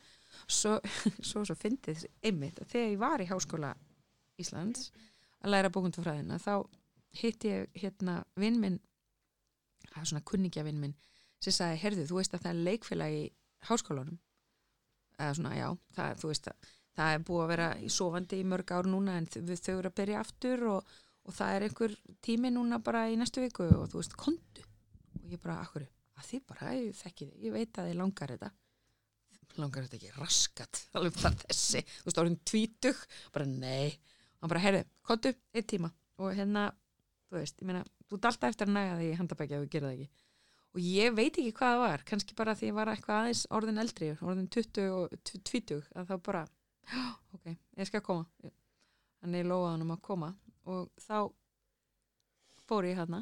[0.52, 0.78] Svo,
[1.30, 3.72] svo, svo fyndið einmitt að þegar ég var í Háskóla
[4.42, 4.90] Íslands
[5.42, 6.66] að læra bókundafræðina þá
[7.16, 8.80] hitti ég hérna vinn minn
[9.96, 10.96] það er svona kunningja vinn minn
[11.44, 13.24] sem sagði, herðu, þú veist að það er leikfélag í
[13.70, 14.18] háskólanum.
[15.16, 18.48] Eða svona, já, það, þú veist að það er búið að vera í sofandi í
[18.48, 20.94] mörg ár núna en þau, þau eru að byrja aftur og,
[21.26, 21.96] og það er einhver
[22.26, 24.66] tími núna bara í næstu viku og þú veist, kondu
[25.22, 25.86] og ég bara, akkur,
[26.20, 28.52] að þið bara, ég þekki þið, ég veit að þið langar þetta.
[29.56, 33.02] Langar þetta ekki raskat alveg bara þessi, þú veist, orðin tvítug.
[33.34, 33.96] Bara nei,
[34.42, 35.92] hann bara, heyrðu kondu, einn tíma.
[36.22, 36.68] Og hérna
[37.30, 40.22] þú veist, ég meina, þú alltaf eftir að næga því handabækja þú gerir það ekki.
[40.76, 43.82] Og ég veit ekki hvað það var, kannski bara því ég var eitthvað aðeins orðin
[43.82, 46.42] eldri, orðin 20 og 20, að þá bara
[46.86, 47.04] "Já,
[47.34, 47.46] ok,
[47.80, 48.28] ég skal koma.
[49.24, 50.34] Þannig ég lofaði hann um að koma
[50.72, 51.18] og þá
[52.66, 53.22] fór ég hérna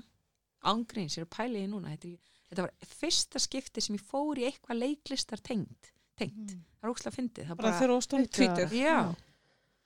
[0.63, 1.93] ángríns, ég er að pæla því núna.
[1.93, 6.55] Þetta, þetta var fyrsta skipti sem ég fór í eitthvað leiklistar tengt, tengt.
[6.79, 7.49] það er ókslega fyndið.
[7.49, 8.97] Það bara óstum tvítug já,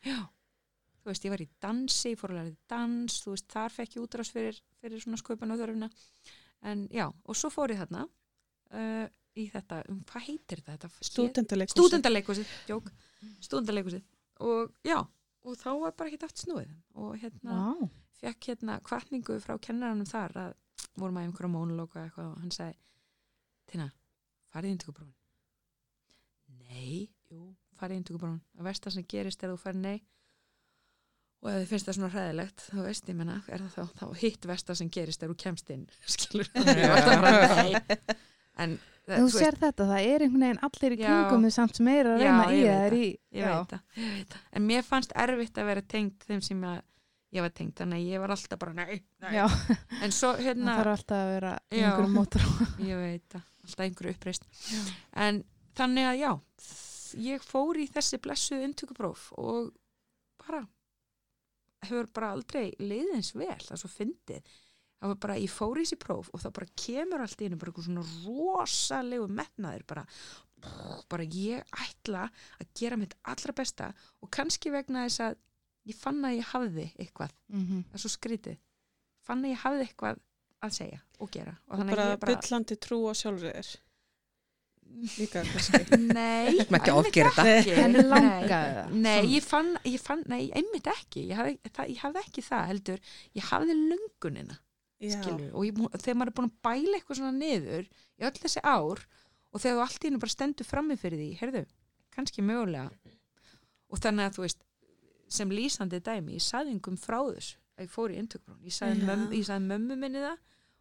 [0.05, 0.19] já.
[1.01, 3.95] Þú veist, ég var í dansi, ég fór að læra dans þú veist, þar fekk
[3.95, 5.89] ég útrás fyrir, fyrir svona sköpun og þörfina.
[6.67, 8.03] En já, og svo fór ég þarna
[8.75, 9.05] uh,
[9.37, 10.89] í þetta, um, hvað heitir þetta?
[11.05, 12.89] stúdendaleikus Stúdendaleikúsið, jók
[13.45, 14.03] Stúdendaleikúsið
[14.43, 14.99] og já,
[15.45, 16.71] og þá var bara ekki aft snúið.
[16.97, 17.89] Og hérna Vá.
[18.21, 20.55] fekk hérna kvartningu frá kennaranum þar að
[20.97, 22.77] vorum að einhverja mónulóka eitthvað og hann sagði
[23.67, 23.87] Tina,
[24.53, 25.15] farið índugubrófin
[26.67, 29.97] Nei, jú, farið índugubrófin að versta sem gerist er að þú farið nei.
[31.43, 34.21] Og ef þið finnst það svona hræðilegt þá veist ég menna, er það þá, þá
[34.23, 35.83] hitt versta sem gerist er þú kemst inn
[36.15, 38.17] skilur Ég var alltaf bara, nei.
[38.57, 38.77] En
[39.07, 41.07] það- Þú veist, sér þetta, það er einhvern veginn allir í Já.
[41.07, 44.37] kringum þið samt sem er að Já, reyna í það ég veit það, það.
[44.53, 46.81] En mér fannst erfitt að vera tengt þeim sem ég,
[47.37, 49.31] ég var tengt þannig að ég var alltaf bara nei, nei.
[49.37, 49.45] Já,
[50.01, 51.85] en svo það hérna þarf alltaf að vera Já.
[51.87, 52.47] einhverjum mótur
[52.91, 54.49] ég veit það, alltaf einhverju uppreist
[55.15, 55.43] en
[55.77, 56.31] þannig að já
[57.23, 59.71] ég fór í þessi blessuð inntökupróf og
[60.43, 60.65] bara
[61.87, 64.55] hefur bara aldrei leiðins vel það er svo fyndið
[64.97, 67.59] það var bara, ég fór í þessi próf og þá bara kemur allt í einu
[67.61, 70.05] bara eitthvað svona rosalegu metnaðir bara,
[71.11, 72.27] bara ég ætla
[72.57, 73.91] að gera mitt allra besta
[74.21, 75.41] og kannski vegna þess að
[75.87, 77.35] ég fann að ég hafði eitthvað.
[77.53, 78.57] Mm það er svo skrítið.
[79.27, 80.23] Fann að ég hafði eitthvað
[80.65, 83.77] að segja og gera og og bara, bara byllandi trú á sjálfur
[85.17, 85.97] líka kannski.
[85.99, 88.93] Nei, Ætlum ekki að einmitt ekki.
[88.95, 89.17] Nei.
[89.35, 91.27] ég fann, ég fann, nei, einmitt ekki.
[91.31, 93.03] Ég hafði, það, ég hafði ekki það heldur.
[93.37, 94.66] Ég hafði löngunina, Já.
[94.97, 98.63] Skilur og ég, þegar maður er búin að bæla eitthvað svona niður í öll þessi
[98.63, 99.03] ár
[99.53, 101.63] og þegar þú allt í hennu bara stendur frammi fyrir því heyrðu,
[102.15, 103.13] kannski mögulega
[103.87, 104.65] og þannig að þú veist
[105.37, 109.03] sem lýsandi dæmi, ég saði engum frá þessu að ég fór í inntökbrún, ég saði,
[109.05, 110.37] mömmu, saði mömmu minni það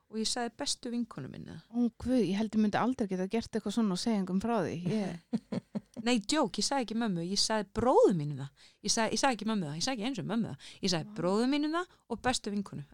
[0.07, 3.59] og ég sagði bestu vinkonu minna Ó, guð, ég held ég myndi aldrei geta gert
[3.59, 4.77] eitthvað svona og segja einhverjum frá því.
[4.93, 5.63] Ég,
[6.07, 8.67] Nei, djók, ég sagði ekki mömmu, ég sagði bróðu mínu það.
[8.87, 10.69] Ég sagði, ég sagði ekki mömmu það, ég sagði ekki eins og mömmu það.
[10.85, 12.85] Ég sagði bróðu mínu það og bestu vinkonu.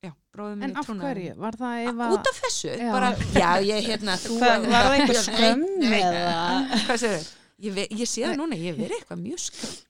[0.00, 1.34] Já, en af hverju?
[1.36, 2.12] Var það ef að...
[2.16, 2.88] út af þessu, Já.
[2.94, 4.38] bara, já, ég, hérna, þú...
[4.40, 5.64] Hvað, var það Nei, skömm
[5.98, 6.38] eða?
[6.86, 7.28] Hvað segir þau?
[7.60, 9.76] Ég, ve- ég sé það núna, ég hef verið eitthvað mjög skömm.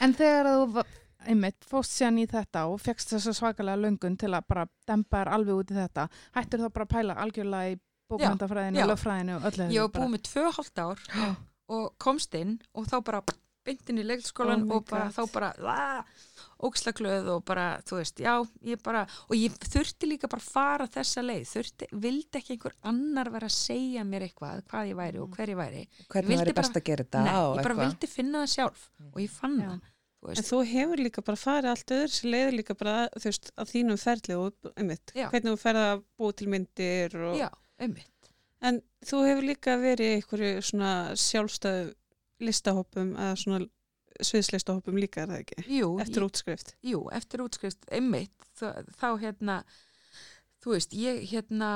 [0.00, 0.82] En þegar þú,
[1.28, 5.30] einmitt, fóst síðan í þetta og fegst þessa svakalega löngun til að bara dempa þér
[5.36, 6.02] alveg út í þetta,
[6.38, 7.76] hættir þá bara að pæla algjörlega í
[8.10, 10.98] bókmyndafræðinu lögfræðinu og öllu Ég var búið með tvö hálft ár
[11.76, 13.20] og komst inn og þá bara
[13.66, 15.50] beint inn í leikskólan Oh og bara, þá bara
[16.66, 18.34] ógslaglöð og bara, þú veist, já,
[18.66, 23.30] ég bara og ég þurfti líka bara fara þessa leið þurfti, vildi ekki einhver annar
[23.32, 26.56] vera að segja mér eitthvað, hvað ég væri og hver ég væri Hvernig vildi væri
[26.60, 27.82] best að gera þetta Nei, ég bara eitthvað?
[27.86, 29.70] vildi finna það sjálf og ég fann Já.
[29.70, 29.80] það
[30.20, 33.52] þú En þú hefur líka bara farið allt öður sem leiður líka bara, þú veist,
[33.56, 35.26] að þínum ferli og, einmitt, Já.
[35.32, 37.48] hvernig þú ferð að búa til myndir og, já,
[37.80, 38.28] einmitt
[38.60, 41.94] en þú hefur líka verið í einhverju svona sjálfstæðu
[42.44, 43.60] listahópum eða svona
[44.26, 45.64] sviðslistahópum líka, er það ekki?
[45.80, 46.74] Jú, Eftir útskrift.
[46.86, 48.66] jú, eftir útskrift einmitt, þá,
[49.00, 49.58] þá hérna
[50.60, 51.70] þú veist, ég hérna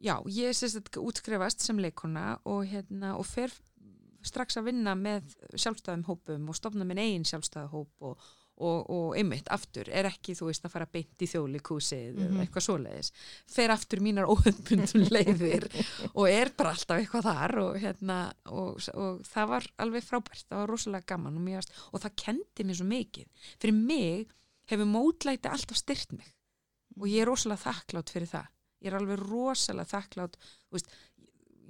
[0.00, 3.52] já, ég sést að útskrifast sem leikona og hérna, og fer
[4.26, 8.26] strax að vinna með sjálfstæðum hópum og stofna minn eigin sjálfstæðu hóp og,
[8.60, 12.26] og, og einmitt aftur er ekki, þú veist, að fara beint í þjóðlikúsið Mhm.
[12.26, 13.10] eða eitthvað svoleiðis.
[13.48, 15.66] Fer aftur mínar óhundbundum leiðir
[16.14, 20.60] og er bara alltaf eitthvað þar og hérna, og, og það var alveg frábært, það
[20.62, 23.26] var rosalega gaman varst- og það kendi mér svo mikið.
[23.60, 24.28] Fyrir mig
[24.70, 26.28] hefur mótlæti alltaf styrt mig
[27.00, 28.48] og ég er rosalega þakklátt fyrir það.
[28.80, 30.36] Ég er alveg rosalega þakklátt
[30.72, 30.86] veist,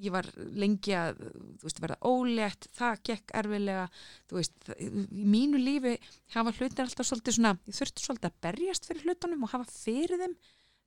[0.01, 1.19] ég var lengi að
[1.63, 3.89] veist, verða ólétt, það gekk erfilega
[4.33, 5.97] veist, í mínu lífi
[6.35, 10.23] hafa hlutir alltaf svolítið svona ég þurfti svolítið að berjast fyrir hlutunum og hafa fyrir
[10.23, 10.39] þeim,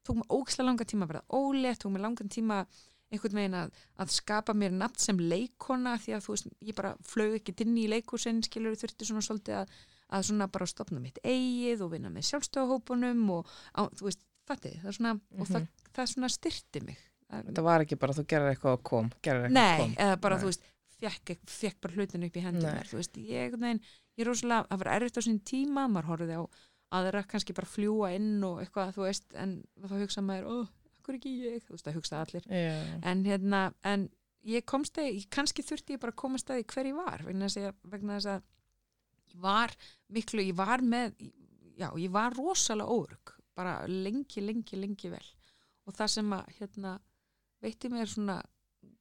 [0.04, 2.60] tók mér ógislega langan tíma að verða ólétt, tók mér langan tíma
[3.14, 6.94] einhvern veginn að, að skapa mér nafn sem leikona því að þú veist, ég bara
[7.06, 9.74] flög ekki inn í leikúsin skilur þurfti svona svolítið að,
[10.18, 14.70] að svona bara stopna mitt eigið og vinna með sjálfstöðahópunum og á, þú veist, það
[14.72, 17.10] er svona og það, það svona styrti mig
[17.48, 19.96] Þetta var ekki bara þú gerir eitthvað og kom, gerir eitthvað Nei, og kom.
[20.06, 20.44] eða bara, Nei.
[20.44, 20.70] þú veist,
[21.04, 23.82] fekk, fekk bara hlutinu upp í hendunar, þú veist, ég, nein,
[24.18, 26.44] ég er rosalega, það var erfitt á sín tíma, maður horfði á
[26.94, 30.56] aðra kannski bara fljúa inn og eitthvað, þú veist, en þá hugsa maður, ó,
[31.00, 32.76] akkur ekki ég, þú veist, það hugsa allir, Já.
[33.12, 34.08] en hérna, en
[34.48, 37.50] ég komst að, kannski þurfti ég bara að komast að því hver ég var, vegna
[37.50, 38.44] þess að, vegna þess að
[39.34, 39.74] ég var
[40.14, 41.16] miklu, ég var með,
[41.82, 45.26] já, ég var rosalega órug, bara lengi, lengi, lengi vel
[45.84, 46.94] og það sem að, hérna,
[47.64, 48.40] veitti mér svona,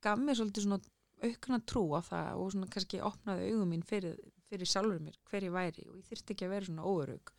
[0.04, 0.80] gaf mér svolítið svona
[1.22, 5.46] aukna trú á það og svona kannski opnaði augum mín fyrir, fyrir sjálfur mér hver
[5.46, 7.34] ég væri og ég þyrfti ekki að vera svona óörug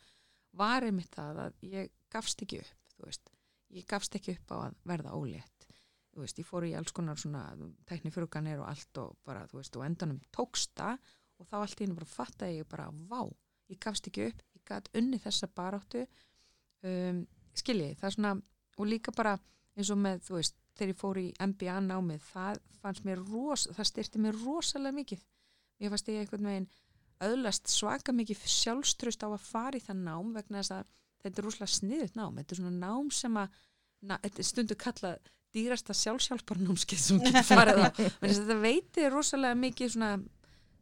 [0.54, 3.32] var einmitt það að ég gafst ekki upp, þú veist.
[3.74, 5.68] Ég gafst ekki upp á að verða ólétt.
[6.14, 7.42] Þú veist, ég fór í alls konar svona
[7.90, 11.98] teknifruganir og allt og bara, þú veist, og endanum tóksta og þá allt í henni
[11.98, 13.24] bara fattaði ég bara, vá,
[13.72, 16.04] ég gafst ekki upp ég gat unni þessa baráttu.
[16.84, 17.24] Um,
[17.56, 18.34] skiljið, það er svona
[18.74, 19.34] og líka bara
[19.74, 23.68] eins og með, þú veist þegar ég fór í MBA námið það fannst mér ros,
[23.72, 25.22] það styrti mér rosalega mikið.
[25.80, 26.72] Mér fannst ég einhvern veginn
[27.24, 30.90] öðlast svaka mikið sjálfströst á að fara í það nám vegna þess að
[31.24, 32.40] þetta er rosalega sniðut nám.
[32.40, 33.58] Þetta er svona nám sem að
[34.04, 37.88] na, stundu kallað dýrasta sjálfsjálfarnámskeið sem getur farið á.
[38.24, 40.12] Þetta veitir rosalega mikið svona,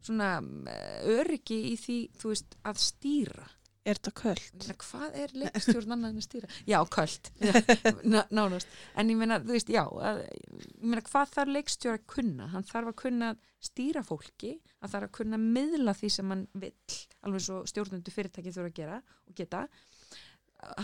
[0.01, 0.31] svona
[0.73, 3.49] eh, öryggi í því veist, að stýra
[3.83, 6.49] Er þetta meina, hvað er leikstjórn annað en að stýra?
[6.71, 7.31] Já, köld,
[8.13, 8.77] Ná, nánast.
[8.99, 12.47] En ég meina, þú veist, já, að, ég meina, hvað þarf leikstjóra að kunna?
[12.53, 13.31] Hann þarf að kunna
[13.63, 18.55] stýra fólki, hann þarf að kunna miðla því sem hann vill, alveg svo stjórnundu fyrirtæki
[18.55, 19.65] þurfa að gera og geta.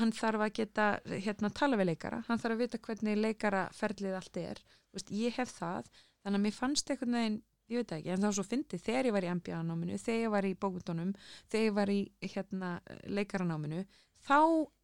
[0.00, 4.42] Hann þarf að geta, hérna, tala við leikara, hann þarf að vita hvernig leikaraferlið allt
[4.42, 4.64] er.
[4.88, 5.92] Þú veist, ég hef það,
[6.24, 7.38] þannig að mér fannst einhvern veginn,
[7.68, 10.20] ég veit það ekki, en það var svo fyndið þegar ég var í MBA-náminu, þegar
[10.24, 11.10] ég var í bókundunum,
[11.52, 11.98] þegar ég var í
[12.34, 12.70] hérna,
[13.18, 13.82] leikaranáminu,
[14.28, 14.38] þá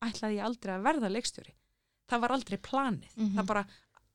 [0.08, 1.54] ætlaði ég aldrei að verða leikstjóri.
[2.12, 3.14] Það var aldrei planið.
[3.16, 3.34] Mhm.
[3.38, 3.64] það, bara,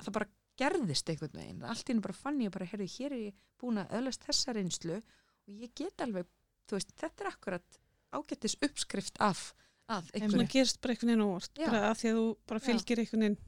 [0.04, 1.64] það bara gerðist einhvern veginn.
[1.64, 4.54] Allt í henni bara fann ég bara, heyrðu, hér er ég búin að öðlast þessa
[4.54, 6.28] reynslu og ég get alveg,
[6.70, 7.80] þú veist, þetta er akkurat
[8.14, 9.54] ágættis uppskrift af,
[9.90, 10.50] af Svona einhverju.
[10.54, 13.40] gerist bara einhvern veginn óvart, bara að því að þú bara fylgir einhvern veginn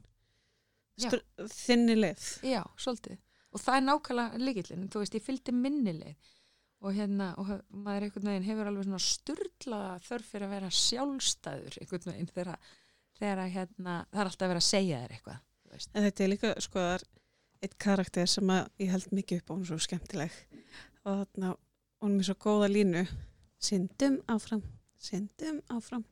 [1.52, 2.24] þinni leið.
[2.46, 3.18] Já, svolítið.
[3.52, 6.30] Og það er nákvæmlega líkillin, þú veist, ég fylgdi minnileg
[6.82, 7.50] og hérna, og
[7.84, 12.70] maður einhvern veginn hefur alveg svona sturlaða þörf fyrir að vera sjálfstæður einhvern veginn þegar,
[13.20, 15.42] þegar hérna, það er alltaf að vera að segja þér eitthvað.
[15.72, 17.04] En þetta er líka, sko, það er
[17.62, 20.38] eitt karakter sem ég held mikið upp á hún svo skemmtileg.
[21.04, 21.52] Og þarna,
[22.02, 23.04] hún er með svo góða línu.
[23.62, 24.64] Syndum áfram,
[24.98, 26.02] syndum áfram.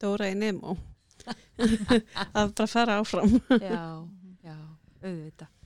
[0.00, 0.76] Dóra í Nemo.
[2.36, 3.40] Að bara fara áfram.
[3.56, 3.80] Já,
[4.44, 4.58] já,
[5.00, 5.56] auðvitað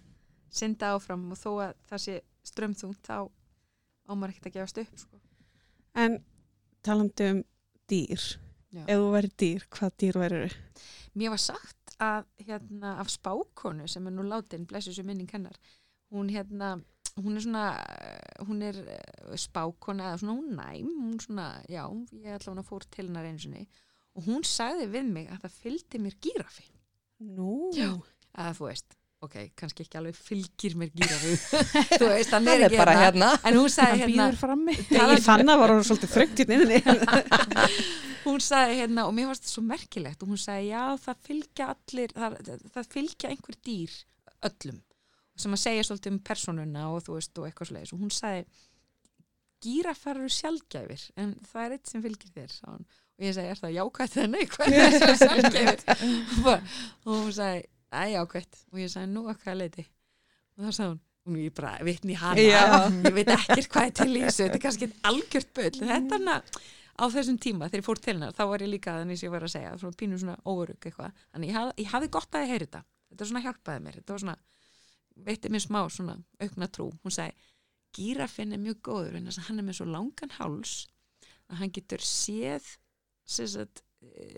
[0.55, 3.19] synda áfram og þó að það sé strömþungt þá
[4.11, 5.21] ámar ekkert að gefast upp sko.
[5.95, 6.19] en
[6.85, 7.45] talandi um
[7.91, 8.25] dýr
[8.75, 8.83] Já.
[8.89, 10.43] ef þú væri dýr, hvað dýr væri
[11.15, 15.55] Mér var sagt að hérna af spákonu sem er nú látin, blessu sem minning hennar,
[16.11, 16.73] hún hérna,
[17.23, 17.67] hún er svona,
[18.49, 21.85] hún er eh, spákona eða svona hún næm, hún svona, já,
[22.19, 23.63] ég ætla hún að fór til hennar einu sinni
[24.15, 26.67] og hún sagði við mig að það fylgdi mér gírafi.
[27.35, 27.91] Nú, Já.
[28.35, 31.35] Að þú veist, ok, kannski ekki alveg fylgir mér gírafi,
[32.01, 33.31] þú veist, hann er er ekki bara hérna.
[33.49, 36.15] En hún sagði hérna, ég fann að var hún svolítið
[36.45, 36.81] í nynni
[38.25, 41.71] hún sagði hérna og mér varst það svo merkilegt og hún sagði já það fylgja
[41.75, 42.37] allir það,
[42.77, 43.97] það fylgja einhver dýr
[44.49, 44.79] öllum
[45.45, 48.45] sem að segja svolítið um personuna og þú veist og eitthvað slegis og hún sagði
[49.65, 53.61] gírafar eru sjálfgæfir en það er eitt sem fylgir þér sagði og ég segi er
[53.61, 54.31] það jákvætt eða
[55.65, 55.85] er
[56.45, 56.59] bara-
[57.05, 57.63] og hún sagði
[57.95, 58.63] það er jákvætt.
[58.73, 59.85] Og ég sagði nú að hvað leiti
[60.55, 62.43] og þá sagði hún og ég bara vitni í hana.
[62.45, 62.65] Já.
[63.09, 65.71] ég veit ekkert hvað er til í þessu þetta er kannski algjört bull.
[65.81, 66.37] Þetta er hana
[66.95, 69.35] á þessum tíma þegar ég fór til hennar þá var ég líka þannig sem ég
[69.35, 71.25] var að segja svona pínu svona óörug eitthvað.
[71.33, 72.83] Þannig ég, haf, ég hafði gott að ég heyri þetta.
[73.11, 73.99] Þetta svona hjálpaði mér.
[74.01, 74.37] Þetta var svona
[75.25, 76.91] veitti mér smá svona aukna trú.
[77.03, 77.51] Hún sagði
[77.95, 80.75] gírafinn er mjög góður en þess að hann er með svo langan háls
[81.51, 82.67] að hann getur séð
[83.39, 83.83] eh,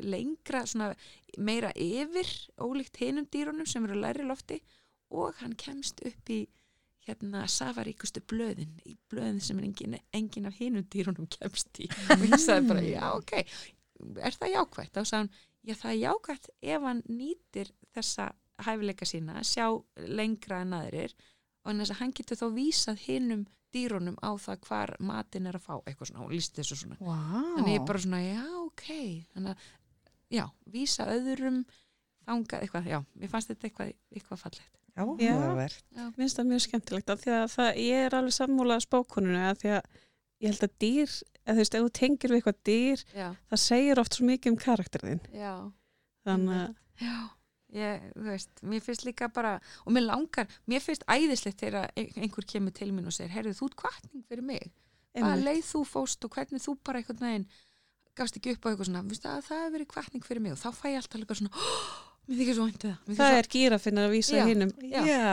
[0.03, 0.93] lengra svona
[1.39, 2.29] meira yfir
[2.63, 4.61] ólíkt hinum dýrunum sem eru læri lofti
[5.11, 6.47] og hann kemst upp í
[7.07, 12.39] hérna safaríkustu blöðin í blöðin sem engin, engin af hinum dýrunum kemst í og ég
[12.43, 13.35] sagði bara, já ok
[14.27, 14.93] er það jákvætt?
[14.97, 15.31] þá sagði hann,
[15.67, 18.31] já það er jákvætt ef hann nýtir þessa
[18.67, 19.69] hæfileika sína, sjá
[20.09, 21.15] lengra en aðrir
[21.67, 25.67] og þess að hann getur þá vísað hinum dýrunum á það hvar matin er að
[25.67, 27.57] fá, eitthvað svona, hún líst þessu svona wow.
[27.59, 28.87] þannig ég bara svona, já ok
[29.35, 29.67] þannig að,
[30.37, 30.45] já,
[30.77, 31.61] vísa öðrum
[32.27, 34.73] þangað eitthvað, já, mér fannst þetta eitthvað, eitthvað fallegt.
[34.97, 35.83] Áhugavert.
[35.93, 39.59] Mér finnst það mjög skemmtilegt af því að það, ég er alveg sammúlað spákonunu að
[39.61, 39.89] því að
[40.41, 41.13] ég held að dýr,
[41.47, 44.53] eða þú veist, ef þú tengir við eitthvað dýr, já, það segir oft svo mikið
[44.53, 45.21] um karakterðin.
[45.37, 45.53] já,
[46.27, 46.75] Þannig að,
[47.07, 47.17] já
[47.77, 49.53] ég, þú veist, mér finnst líka bara
[49.85, 53.53] og mér langar, mér finnst æðislegt þegar ein- einhver kemur til mín og segir herðu,
[53.61, 54.73] þú ert kvartning fyrir mig,
[55.15, 57.47] einmitt, leið þú fóst og hvernig þú bara einhvern veginn
[58.19, 60.61] gafst ekki upp á eitthvað svona, Vistu, að það hefur verið kvartning fyrir mig og
[60.61, 61.91] þá fæ ég alltaf líka svona oh,
[62.27, 64.45] mér þykir svo væntu það, mér það þykir er gírafinn að vísa Já.
[64.51, 64.73] hinnum.
[64.83, 65.01] Já.
[65.07, 65.27] Já.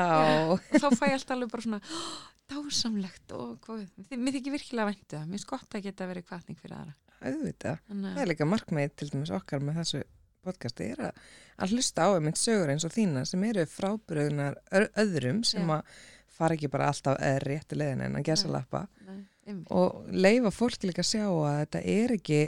[0.53, 2.17] og þá fæ ég alltaf alveg bara svona oh,
[2.53, 3.71] dásamlegt og
[4.11, 7.77] mér þykir virkilega væntu það, mér gott að geta verið kvartning fyrir aðra Auðvitað.
[7.87, 10.01] Þannig, Það er líka markmið til dæmis okkar með þessu
[10.43, 11.21] podcasti er að,
[11.63, 14.57] að hlusta á einmitt sögur eins og þína sem eru frábröðunar
[14.99, 15.77] öðrum sem Já.
[15.77, 16.01] að
[16.33, 19.71] fara ekki bara alltaf eða rétti leiðin en að gesa lappa nei, einmitt.
[19.71, 22.41] og leifa fólki líka að sjá að þetta er ekki,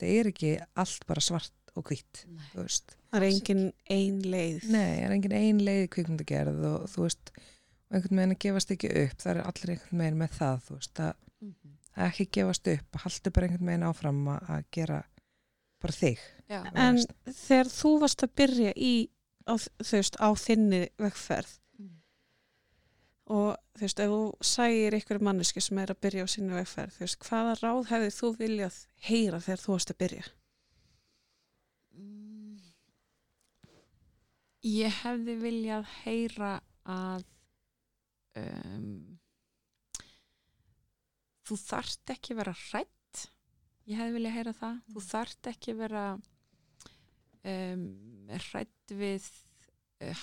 [0.00, 2.24] þetta er ekki allt bara svart og hvitt.
[3.10, 4.64] Það er engin ein leið.
[4.70, 7.30] Nei, það er engin ein leið í kvikmyndagerð og þú veist,
[7.90, 10.76] og einhvern veginn að gefast ekki upp, það er allir einhvern veginn með það, þú
[10.80, 11.76] veist, að, Mhm.
[11.96, 15.04] að ekki gefast upp, að halda bara einhvern veginn áfram að, að gera
[15.80, 16.18] bara þig.
[16.50, 16.96] Já, En
[17.26, 18.92] þegar þú varst að byrja í,
[19.46, 21.69] á, þú veist, á þinni vegferð Mm.
[23.30, 24.20] Og þú veist, ef þú
[24.50, 28.12] sæir ykkur manneski sem er að byrja á sinni vegferð, þú veist, hvaða ráð hefði
[28.16, 30.24] þú viljað heyra þegar þú varst að byrja?
[31.94, 32.56] Mm.
[34.70, 36.54] Ég hefði viljað heyra
[36.90, 37.26] að
[38.40, 39.18] um,
[41.46, 43.26] þú þarft ekki vera hrætt
[43.90, 46.04] ég hefði viljað heyra það þú þarft ekki vera
[47.52, 47.86] um,
[48.30, 49.30] hrætt við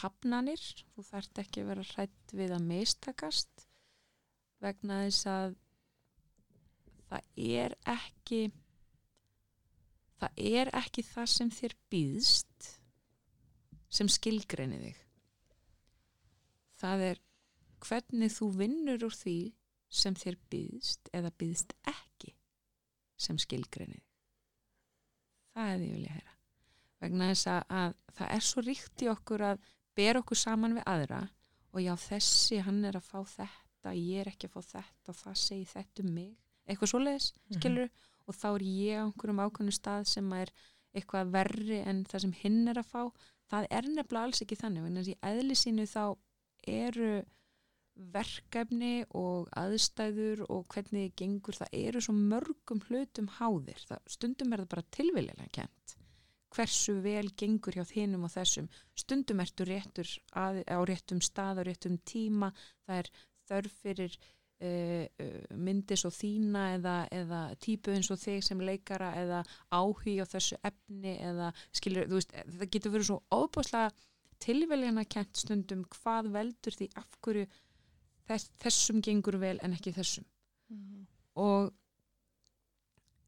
[0.01, 0.63] hafnanir.
[0.93, 3.67] Þú þarft ekki vera hrætt við að mistakast
[4.63, 5.57] vegna þess að
[7.07, 7.27] það
[7.61, 8.41] er ekki
[10.17, 12.71] það er ekki það sem þér býðst
[13.97, 15.03] sem skilgreinir þig.
[16.77, 17.21] Það er
[17.85, 19.37] hvernig þú vinnur úr því
[19.87, 22.33] sem þér býðst eða býðst ekki
[23.17, 24.03] sem skilgreinir
[25.57, 26.36] það er því vil ég heyra
[27.03, 30.87] vegna þess að, að það er svo ríkt í okkur að bera okkur saman við
[30.89, 31.21] aðra
[31.73, 35.19] og já þessi hann er að fá þetta ég er ekki að fá þetta og
[35.21, 36.35] það segi þetta um mig
[36.67, 37.89] eitthvað svoleiðis, skilur
[38.27, 40.51] og þá er ég á einhverjum ákveðnum stað sem er
[40.97, 43.01] eitthvað verri en það sem hinn er að fá.
[43.47, 46.03] Það er nefnilega alls ekki þannig vegna þess að í eðli sínu þá
[46.67, 47.11] eru
[48.13, 53.79] verkefni og aðstæður og hvernig þið gengur það eru svo mörgum hlutum háðir.
[53.87, 55.96] Það, stundum er það bara tilvillilega kent
[56.57, 58.69] hversu vel gengur hjá þínum og þessum.
[58.97, 62.49] Stundum ertu réttur að, á réttum stað á réttum tíma.
[62.87, 63.11] Það er
[63.47, 65.05] þörf fyrir uh,
[65.53, 70.59] myndis og þína eða, eða típu eins og þig sem leikara eða áhugi á þessu
[70.67, 73.91] efni eða skilur, þú veist, það getur verið svo óbúslega
[74.43, 77.47] tilveljana kent stundum hvað veldur því af hverju
[78.27, 80.27] þess, þessum gengur vel en ekki þessum.
[81.37, 81.71] Og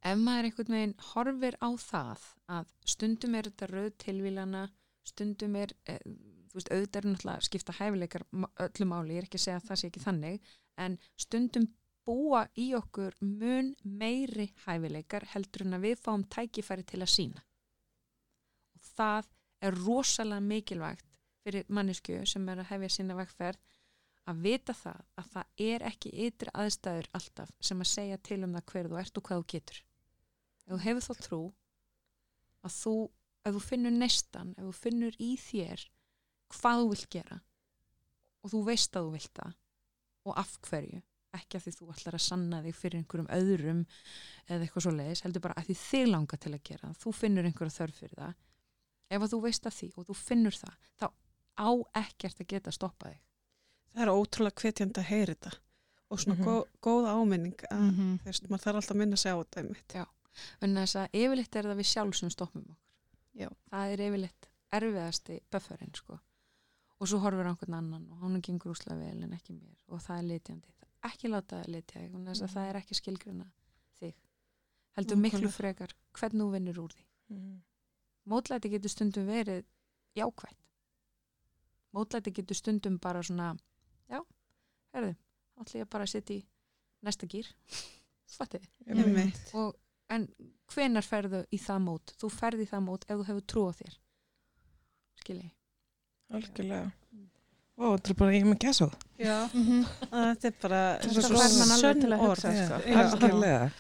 [0.06, 2.28] ef maður einhvern veginn horfir á það
[2.58, 4.64] að stundum er þetta rauð tilvílana
[5.08, 6.00] stundum er eh,
[6.50, 8.26] þú veist, auðvitað er náttúrulega skipta hæfileikar
[8.66, 10.54] öllu máli, ég er ekki að segja að það sé ekki þannig
[10.86, 11.68] en stundum
[12.08, 17.44] búa í okkur mun meiri hæfileikar heldur en að við fáum tækifæri til að sína
[18.78, 19.30] og það
[19.68, 23.60] er rosalega mikilvægt fyrir mannesku sem er að hefja sína vegferð
[24.30, 28.58] að vita það að það er ekki ytri aðstæður alltaf sem að segja til um
[28.58, 29.80] það hver þú ert og hvað þú getur
[30.70, 31.42] ef þú hefur þá trú
[32.68, 32.94] að þú,
[33.50, 35.86] ef þú finnur nestan ef þú finnur í þér
[36.54, 37.40] hvað þú vilt gera
[38.44, 39.54] og þú veist að þú vilt það
[40.30, 41.02] og af hverju
[41.38, 43.82] ekki af því þú ætlar að sanna þig fyrir einhverjum öðrum
[44.50, 47.12] eða eitthvað svo leiðis, heldur bara að því þig langar til að gera það, þú
[47.20, 48.34] finnur einhverja þörf fyrir það
[49.10, 51.08] ef að þú veist að því og þú finnur það, þá
[51.60, 51.70] á
[52.02, 53.26] ekkert að geta stoppað þig
[53.90, 55.52] Það er ótrúlega hvetjandi að heyra þetta
[56.10, 56.46] og svona Mhm.
[56.46, 58.20] gó, góða áminning að Mhm.
[58.22, 59.94] þú veist, maður þarf alltaf að minna sig á þetta einmitt.
[60.62, 62.86] En þess að yfirleitt er það við sjálf sem stoppum okkur.
[63.40, 63.50] Já.
[63.72, 66.20] það er yfirleitt erfiðasti bufferinn sko.
[67.00, 70.02] og svo horfir á einhvern annan og hann gengur úslega vel en ekki mér og
[70.04, 70.74] það er litjandi.
[71.08, 73.46] Ekki láta litja þess að það er ekki skilgruna
[74.02, 74.16] þig.
[74.98, 77.06] Heldur miklu frekar hvernig þú vinnur úr því.
[77.30, 77.62] Mhm.
[78.30, 79.64] mótlæti getur stundum verið
[80.18, 80.58] jákvætt.
[81.94, 83.56] Mótlæti getur stundum bara svona
[84.10, 84.20] já,
[84.94, 85.16] herðu,
[85.62, 86.44] ætla ég bara að setja í
[87.06, 87.48] næsta gýr
[88.88, 89.40] Einmitt.
[89.54, 89.76] og,
[90.10, 90.28] en
[90.74, 93.72] hvenar ferðu í það mót þú ferði í það mót ef þú hefur trú á
[93.80, 93.98] þér
[95.22, 95.50] skilji
[96.30, 96.92] Algjörlega.
[97.80, 98.88] Ó, þetta er bara ég með gæsa
[99.18, 99.86] Já, Mhm.
[100.12, 102.42] að þetta er bara sönn að orð.
[102.44, 102.52] sko.
[102.86, 103.02] Já.
[103.04, 103.72] Algjörlega.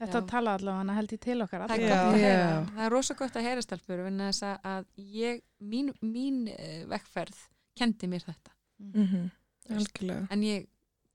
[0.00, 0.26] Þetta Já.
[0.32, 2.00] tala allavega held ég til okkar það er allra.
[2.00, 5.42] gott að heyra það er rosa gott að heyra stelpur en þess að- að ég,
[5.60, 7.36] mín, mín uh, vekkferð
[7.76, 9.30] kendi mér þetta Mhm.
[9.70, 10.26] Algjörlega.
[10.30, 10.66] en ég,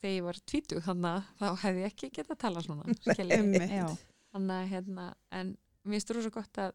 [0.02, 2.84] þegar ég var tvítug þannig þá hefði ég ekki getað að tala svona.
[3.82, 3.98] Já.
[4.36, 5.54] Þannig að hérna, en
[5.86, 6.74] mér finnst rosa gott að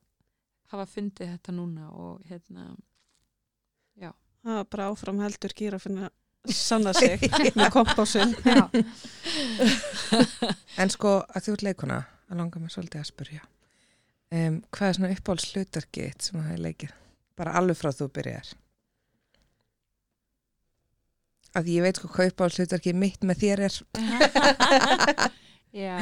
[0.73, 2.71] hafa fundið þetta núna og hérna,
[4.41, 6.09] Það er bara áfram heldur gýra að finna
[6.57, 7.21] sanna sig
[7.59, 8.33] með kompásinn.
[8.41, 8.63] Já.
[10.81, 11.99] En sko, að þú ert leikuna,
[12.31, 13.43] að langa mig svolítið að spurja.
[14.31, 16.97] Um, hvað er svona uppáhalds hlutarkitt sem það hefur leikið?
[17.41, 18.53] Bara alveg frá þú byrjar.
[21.61, 23.81] Að ég veit sko hvað uppáhalds hlutarkið mitt með þér er.
[25.85, 25.99] já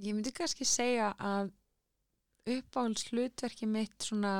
[0.00, 1.50] ég myndi kannski segja að
[2.50, 4.34] uppáhalds hlutverki mitt svona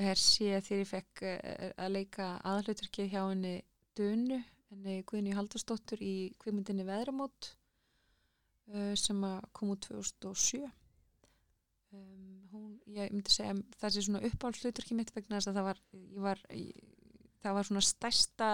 [0.00, 3.56] er sé þegar ég fekk eh, að leika aðhlutverkið hjá henni
[3.94, 4.40] Dunu,
[4.72, 7.52] henni Guðni Haldarsdóttur í kvikmyndinni Veðramót
[8.72, 9.20] uh, sem
[9.54, 15.14] kom út 2007 um, hún, ég myndi segja að það sé svona uppáhalds hlutverki mitt
[15.14, 16.82] vegna þess að það var, ég var ég,
[17.44, 18.50] það var svona stærsta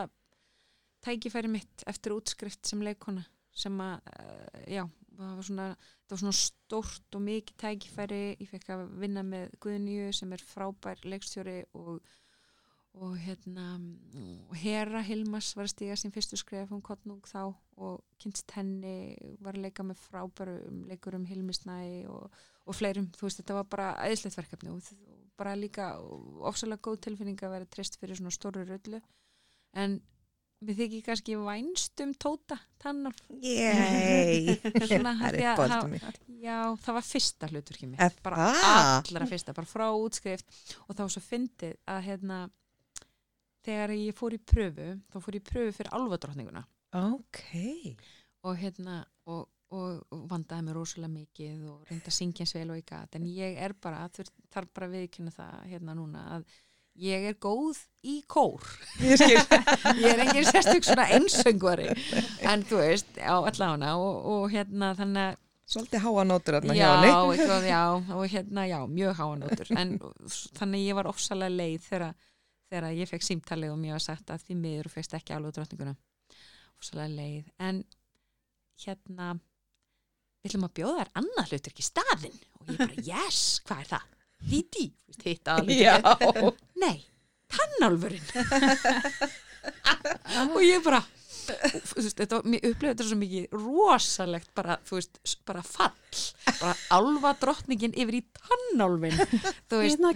[1.07, 3.25] tækifæri mitt eftir útskrift sem leikona
[3.57, 4.13] sem að,
[4.69, 4.85] já,
[5.27, 5.67] það var svona,
[6.07, 10.45] það var svona stórt og mikið tækifæri, ég fekk að vinna með Guðnýju sem er
[10.47, 12.01] frábær leikstjóri og,
[13.01, 13.67] og hérna,
[14.49, 16.73] og Hera Hilmas var að stíga sín fyrstu skref.
[16.75, 22.31] Um Kottnung þá og kynst henni var að leika með frábærum leikurum Hilmisnæ og,
[22.67, 25.95] og fleirum, þú veist, þetta var bara æðislegt verkefni og, og bara líka
[26.45, 29.01] ofsalega góð tilfinning að vera treyst fyrir svona stóru rullu.
[29.79, 30.01] En
[30.61, 34.57] við þykir kannski vænst um tóta tannar Yey!
[34.61, 36.19] Það er hafa- mitt.
[36.43, 40.47] já, það var fyrsta hluturki mitt Er bara allra fyrsta, bara frá útskrift
[40.87, 42.41] og þá svo fyndið að hérna
[43.67, 46.63] þegar ég fór í pröfu þá fór ég í pröfu fyrir alvadrottninguna
[47.01, 47.43] Ok.
[48.49, 49.01] og hérna
[49.31, 53.15] og, og, og vandaði mig rosalega mikið og reynda að syngja eins vel og gat
[53.21, 54.07] en ég er bara,
[54.51, 56.49] þarf bara viðkynna það hérna núna að
[57.01, 58.65] ég er góð í kór
[59.05, 59.37] Ég skil.
[60.01, 61.89] ég er engin sérstök svona einsöngvari
[62.51, 65.39] en þú veist, á allána og, og hérna þannig að
[65.71, 67.11] Svolítið háa nótur þarna hjá já, henni.
[67.37, 67.83] eitthvað, já,
[68.17, 69.93] og hérna, já, mjög háanótur en
[70.59, 72.17] þannig ég var ofsalega leið þegar,
[72.73, 75.95] þegar ég fekk símtalið og mér var sagt að því miður fegst ekki alveg drottninguna
[76.81, 77.79] ofsalega leið en
[78.83, 79.29] hérna
[80.41, 83.91] við ætlum að bjóða þær annað hlutur ekki staðinn og ég bara, yes, hvað er
[83.95, 84.09] það?
[84.41, 84.91] Díti,
[85.25, 85.49] hitt
[85.83, 85.99] Já.
[86.81, 87.01] nei,
[87.51, 88.25] tannálfurinn.
[90.55, 91.03] Og ég bara
[91.51, 95.19] veist, þetta, mér upplifði þetta svo mikið rosalegt bara, þú veist,
[95.49, 96.21] bara fall.
[96.61, 100.13] Bara alva drottningin yfir í tannálfin þú veist, Hérna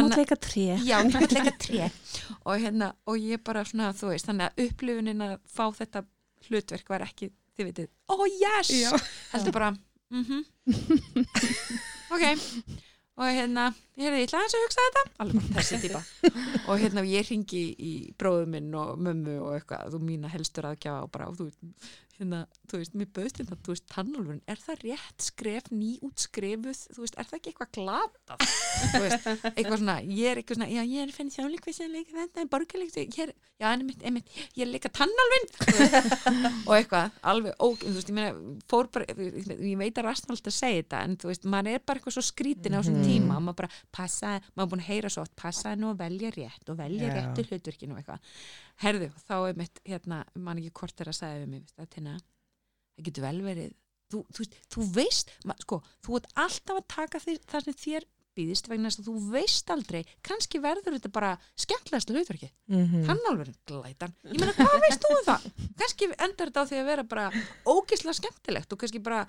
[0.00, 0.18] Þannig-
[2.44, 6.04] og hérna, og ég bara svona, þú veist þannig að upplifunin að fá þetta
[6.48, 8.72] hlutverk var ekki, þið veitir oh yes,
[9.32, 9.70] heldur bara
[10.12, 10.44] mhm.
[12.14, 12.24] Ok
[13.16, 15.02] og hérna, ég ætla aðeins að hugsa þetta.
[15.24, 16.00] Alveg þessi típa
[16.68, 21.06] og hérna ég ringi í bróðu minn og mömmu og eitthvað, þú mína helstur aðgjafa
[21.06, 21.50] og bara, og þú
[22.18, 22.40] hérna
[22.70, 27.02] þú veist, mér bauðst þetta, þú veist, tannálfurinn er það rétt skref, ný útskrefuð þú
[27.04, 28.44] veist, er það ekki eitthvað glatað?
[28.92, 32.16] Þú veist, eitthvað svona, ég er eitthvað svona já, ég er fenni þjáleikvið sem leika
[32.20, 35.58] þetta borgarleikt, ég er, já, en einmitt, einmitt ég er að leika veist,
[36.68, 40.52] og eitthvað, alveg óg, þú veist, ég meina fór bara, ég veit að rastn alltaf
[40.52, 43.40] að segja þetta, en þú veist, maður er bara eitthvað svo skrítin á þessum tíma,
[43.40, 46.76] maður bara passa, maður búin að heyra svo oft, passa nú að velja rétt og
[46.78, 47.14] velja Já.
[47.18, 48.20] réttu hlutverkinu og eitthvað,
[48.84, 52.16] herðu, þá er mitt hérna, man ekki hvort er að segja við mig, að tina,
[52.96, 53.72] það getur vel verið.
[54.14, 55.30] Þú, þú, þú veist,
[55.64, 58.04] sko þú ert alltaf að taka því, það sem þér
[58.34, 63.04] býðist vegna þess að þú veist aldrei kannski verður þetta bara skemmtilegasta hlutverki Mhm.
[63.06, 64.12] hann alveg glætan.
[64.26, 65.44] Ég meina hvað veist þú um það?
[65.78, 67.26] Kannski endar þetta á því að vera bara
[67.64, 69.26] ógislega skemmtilegt og kannski bara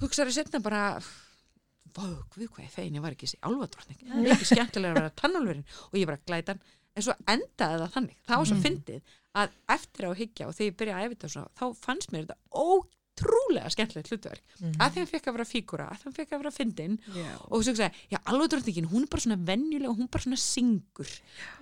[0.00, 1.00] hugsaður setna bara
[1.92, 4.00] vá, við hvað ég fegin, ég var ekki þessi álfadrottning.
[4.08, 5.68] Það er ekki skemmtilega að vera tannálfurinn.
[5.90, 6.62] Og ég bara glætan,
[6.94, 8.18] en svo endaði það þannig.
[8.24, 9.14] Það var svo fyndið
[9.44, 12.38] að eftir á að hyggja og þegar ég byrjaði að svona, þá fannst mér þetta
[13.14, 14.42] ótrúlega skemmtilegt hlutverk
[14.82, 17.28] að því hann fekk að vera fígúra, að hann fekk að vera fyndin Já.
[17.46, 21.12] og svo sagði, já, alveg drottningin hún er bara svona venjulega hún bara svona syngur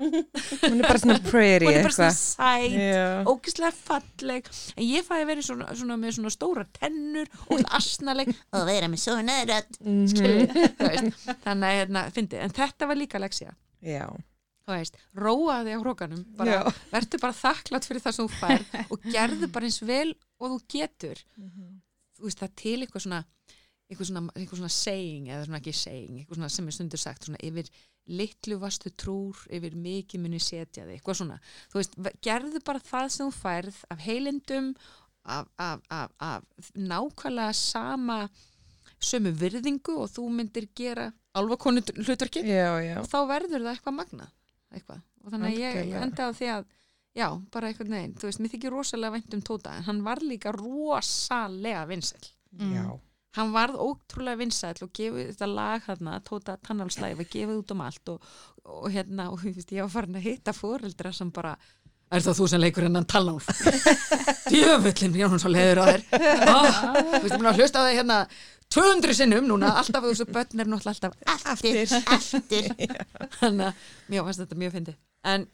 [0.62, 2.16] Hún er bara svona prairie hún er bara svona eitthvað.
[2.16, 3.04] sæt Já.
[3.28, 8.32] ógislega falleg en ég fæði að vera svona, svona með svona stóra tennur og asnaleg
[8.56, 10.06] og vera með svona rödd mm
[11.42, 14.06] þannig að hérna, fyndi, en þetta var líka leksja Já.
[14.66, 16.24] Þú veist, róaði á hrókanum
[16.92, 20.58] verður bara þakklátt fyrir það sem þú fær og gerðu bara eins vel og þú
[20.76, 21.22] getur.
[22.18, 23.22] Þú veist, það til eitthvað svona
[23.92, 27.26] eitthvað svona, eitthvað svona saying eða svona ekki saying, eitthvað svona sem er stundur sagt
[27.26, 27.66] svona yfir
[28.08, 31.36] litlu vastu trúr yfir mikið muni setja þig eitthvað svona,
[31.70, 34.70] þú veist, ve- gerðu bara það sem þú færð af heilindum
[35.22, 38.16] af, af, af, af nákvæmlega sama
[39.02, 42.96] sömu virðingu og þú myndir gera alvakonu hlutverkið Já, já.
[43.02, 44.32] og þá verður það eitthvað magnað
[44.74, 45.02] eitthvað.
[45.24, 46.66] og þannig að ég enda á því að
[47.12, 50.22] já, bara eitthvað neginn, þú veist, mér þykir rosalega vænt um Tóta, en hann var
[50.24, 52.30] líka rosalega vinsæll
[52.72, 52.86] Já.
[53.36, 57.84] hann varð ótrúlega vinsæll og gefið þetta lag þarna, Tóta Tannálslægi var gefið út um
[57.84, 58.32] allt og,
[58.64, 61.56] og hérna, og þú veist, ég var farin að hitta fóreldra sem bara
[62.12, 63.46] Er það þú sem leikur hennan tannálf?
[64.52, 66.02] Djöfullin, er hún svo leiður á þér.
[66.12, 68.18] Þú veist, ég mun að hlusta á þig hérna
[68.72, 71.12] 200 sinnum núna, alltaf þú veist, börn er náttúrulega alltaf
[71.52, 71.76] aftur,
[72.16, 72.64] aftur.
[73.40, 73.74] Þannig að
[74.08, 74.94] mér fannst þetta mjög fyndi.
[75.28, 75.46] En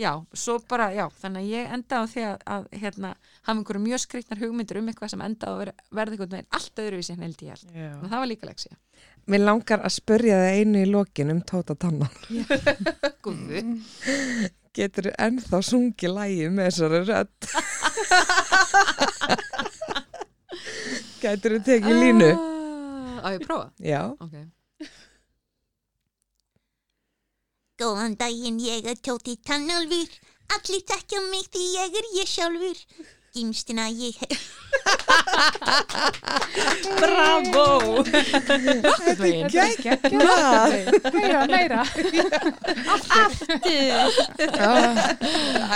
[0.00, 3.10] já, svo bara, já, þannig að ég enda á því að, að hérna,
[3.42, 6.58] hafa einhverju mjög skriknar hugmyndir um eitthvað sem enda á að vera, verða einhvern veginn
[6.58, 7.66] allt öðruvísi en held ég held.
[8.00, 8.74] Og það var líka leksía.
[9.30, 12.12] Mér langar að spurja það einu í lokin um Tóta Tannan.
[13.24, 13.60] Guðu.
[14.74, 17.38] Getur þú ennþá sungið lægi með þessari rödd?
[21.24, 22.30] Getur þú tekið línu?
[22.36, 23.70] Ah, Á ég prófa?
[23.80, 24.00] Já.
[24.20, 24.34] Ok.
[27.80, 30.10] Góðan daginn, ég er Tóti Tannálfur.
[30.54, 32.82] Allir þekkja mig því ég er ég sjálfur.
[33.34, 34.42] Gimstina ég hef.
[37.00, 37.64] Bravo!
[38.06, 40.06] Þetta er Gækjað!
[41.16, 41.80] Meira, meira.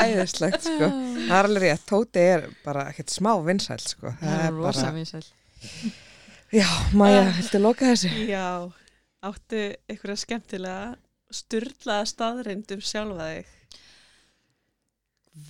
[0.04, 0.86] Æðislegt, sko.
[0.86, 1.82] Það er alveg rétt.
[1.90, 4.14] Tóti er bara ekkert smá vinsæl, sko.
[4.22, 4.94] Það er rosa bara...
[5.00, 5.26] vinsæl.
[6.54, 8.08] Já, Maja, viltu loka þessu?
[8.30, 8.70] Já,
[9.26, 9.58] áttu
[9.90, 10.94] einhverja skemmtilega
[11.34, 13.57] styrlaða staðrind um sjálfa þig.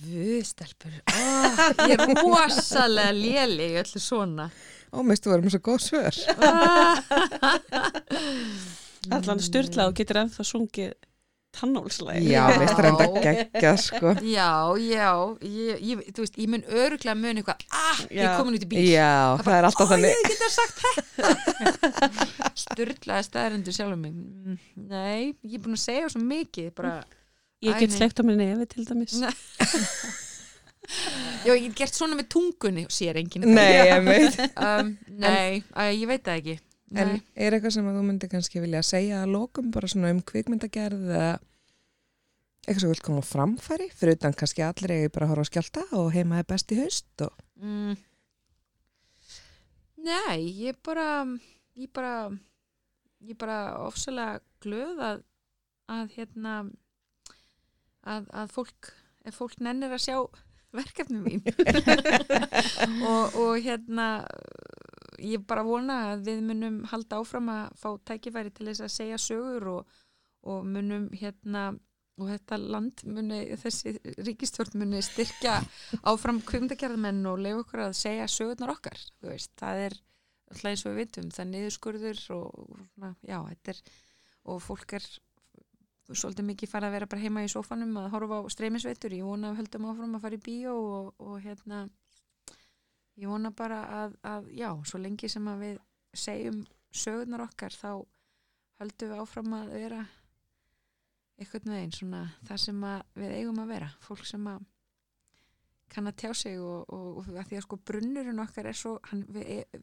[0.03, 0.95] Vöðstelpur.
[1.09, 1.59] Oh,
[1.89, 4.49] ég er rosalega léleg í öllu svona.
[4.93, 6.15] Ó, meist þú erum svo góð svör.
[9.15, 10.91] Allan styrlað og getur ennþá sungið
[11.55, 12.19] tannólslæg.
[12.29, 14.11] Já, meist það enda geggjað, sko.
[14.21, 14.49] Já,
[14.85, 15.07] já,
[15.41, 18.27] ég, ég, þú veist, ég mun öruglega mun eitthvað, ah, ég Já.
[18.27, 18.83] er komin út í bíl.
[18.85, 19.09] Já,
[19.41, 20.13] það er alltaf Ó, þannig.
[20.13, 21.23] ég geta sagt þetta.
[22.63, 24.13] Sturlaði staðarindu sjálfum mig.
[24.13, 24.59] Mm,
[24.91, 26.93] Nei, ég er búin að segja svo mikið, bara,
[27.65, 29.17] Ég get sleikt á mér nefi til dæmis.
[29.23, 29.33] Nei.
[31.45, 33.45] já, ég get gert svona með tungunni, sér enginn.
[33.51, 34.39] Nei, ég veit.
[34.69, 36.55] Um, nei, æ, ég veit það ekki.
[36.95, 37.19] En Nei.
[37.37, 41.03] er eitthvað sem að þú myndir kannski vilja segja að lokum bara svona um kvikmyndagerð
[41.11, 41.35] eða
[42.65, 46.09] eitthvað sem vil koma framfæri fyrir utan kannski allir eigi bara horfa á skjálta og
[46.15, 47.97] heima er best í haust og Mm.
[49.99, 51.25] Nei, ég bara
[51.75, 52.29] ég bara
[53.19, 55.17] ég bara ofsalega glöð að
[55.91, 56.53] að hérna
[58.07, 58.93] að, að fólk
[59.27, 60.17] ef fólk nennir að sjá
[60.75, 61.41] verkefni mín.
[63.09, 64.05] Og, og hérna
[65.19, 69.19] ég bara vona að við munum halda áfram að fá tækifæri til þess að segja
[69.19, 69.95] sögur og,
[70.47, 71.71] og munum hérna
[72.19, 73.95] og þetta land muni, þessi
[74.27, 75.57] ríkistjórn muni styrkja
[76.11, 79.97] áfram kvimdagerðmenn og lefa okkur að segja sögurnar okkar, þú veist, það er
[80.49, 83.81] alltaf eins og við vitum, það er niðurskurður og, og svona, já, þetta er
[84.49, 85.07] og fólk er
[86.17, 89.49] svolítið mikið farið að vera bara heima í sófanum að horfa á streymisveitur, ég vona
[89.49, 91.81] að við höldum áfram að fara í bíó og, og hérna
[93.19, 95.77] ég vona bara að, að já, svo lengi sem að við
[96.17, 97.91] segjum sögurnar okkar þá
[98.79, 100.01] höldum við áfram að vera
[101.39, 102.85] einhvern veginn svona það sem
[103.15, 103.89] við eigum að vera.
[104.03, 104.63] Fólk sem að
[105.89, 109.23] kann að tjá sig og, og, og því að sko brunnurinn okkar er svo, hann,
[109.33, 109.81] við, e,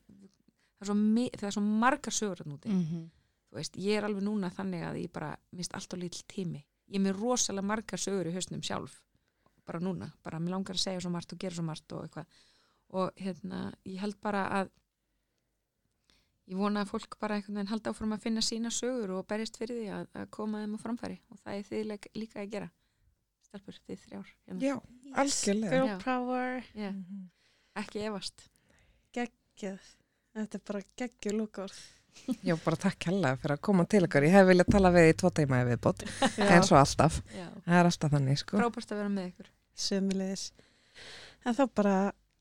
[0.79, 0.97] það, er svo
[1.41, 3.07] það er svo margar sögur að núti Mhm.
[3.51, 6.65] Þú veist, ég er alveg núna þannig að ég bara minnst allt og lítill tími
[6.89, 9.01] ég er með rosalega margar sögur í hausnum sjálf
[9.67, 12.27] bara núna, bara mér langar að segja svo margt og gera svo margt og eitthvað
[12.97, 14.69] og hérna, ég held bara að
[16.47, 19.57] ég vona að fólk bara einhvern veginn halda áfram að finna sína sögur og berjast
[19.59, 21.89] fyrir því að, að koma þeim á framfæri og það er þið
[22.21, 22.69] líka að gera
[23.47, 24.61] stelpur, þið þrjár hérna.
[24.63, 24.77] Já,
[25.23, 25.81] algjörlega.
[25.81, 27.27] Girl power, Já, Mhm.
[27.83, 28.47] ekki efast
[29.15, 29.91] geggjað.
[30.37, 31.79] Þetta er bara geggjur lúkórð.
[32.47, 34.27] Já, bara takk hella fyrir að koma til ykkur.
[34.27, 36.03] Ég hef viljað tala við í tvo teima ef við bótt,
[36.43, 37.21] en svo alltaf.
[37.35, 37.47] Já.
[37.67, 38.59] Það er alltaf þannig, sko.
[38.61, 39.53] frábært að vera með ykkur
[39.87, 40.51] Sömulegis.
[41.47, 41.97] En þá bara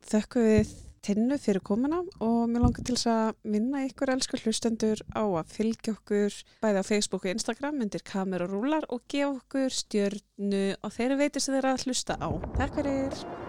[0.09, 5.03] þökkum við tinnu fyrir komuna og mér langar til þess að minna ykkur elsku hlustendur
[5.13, 10.67] á að fylgja okkur bæði á Facebook og Instagram undir kamerarúlar og gefa okkur stjörnu
[10.81, 12.29] og þeir veitir sem þeir að hlusta á.
[12.57, 13.44] Takk fyrir!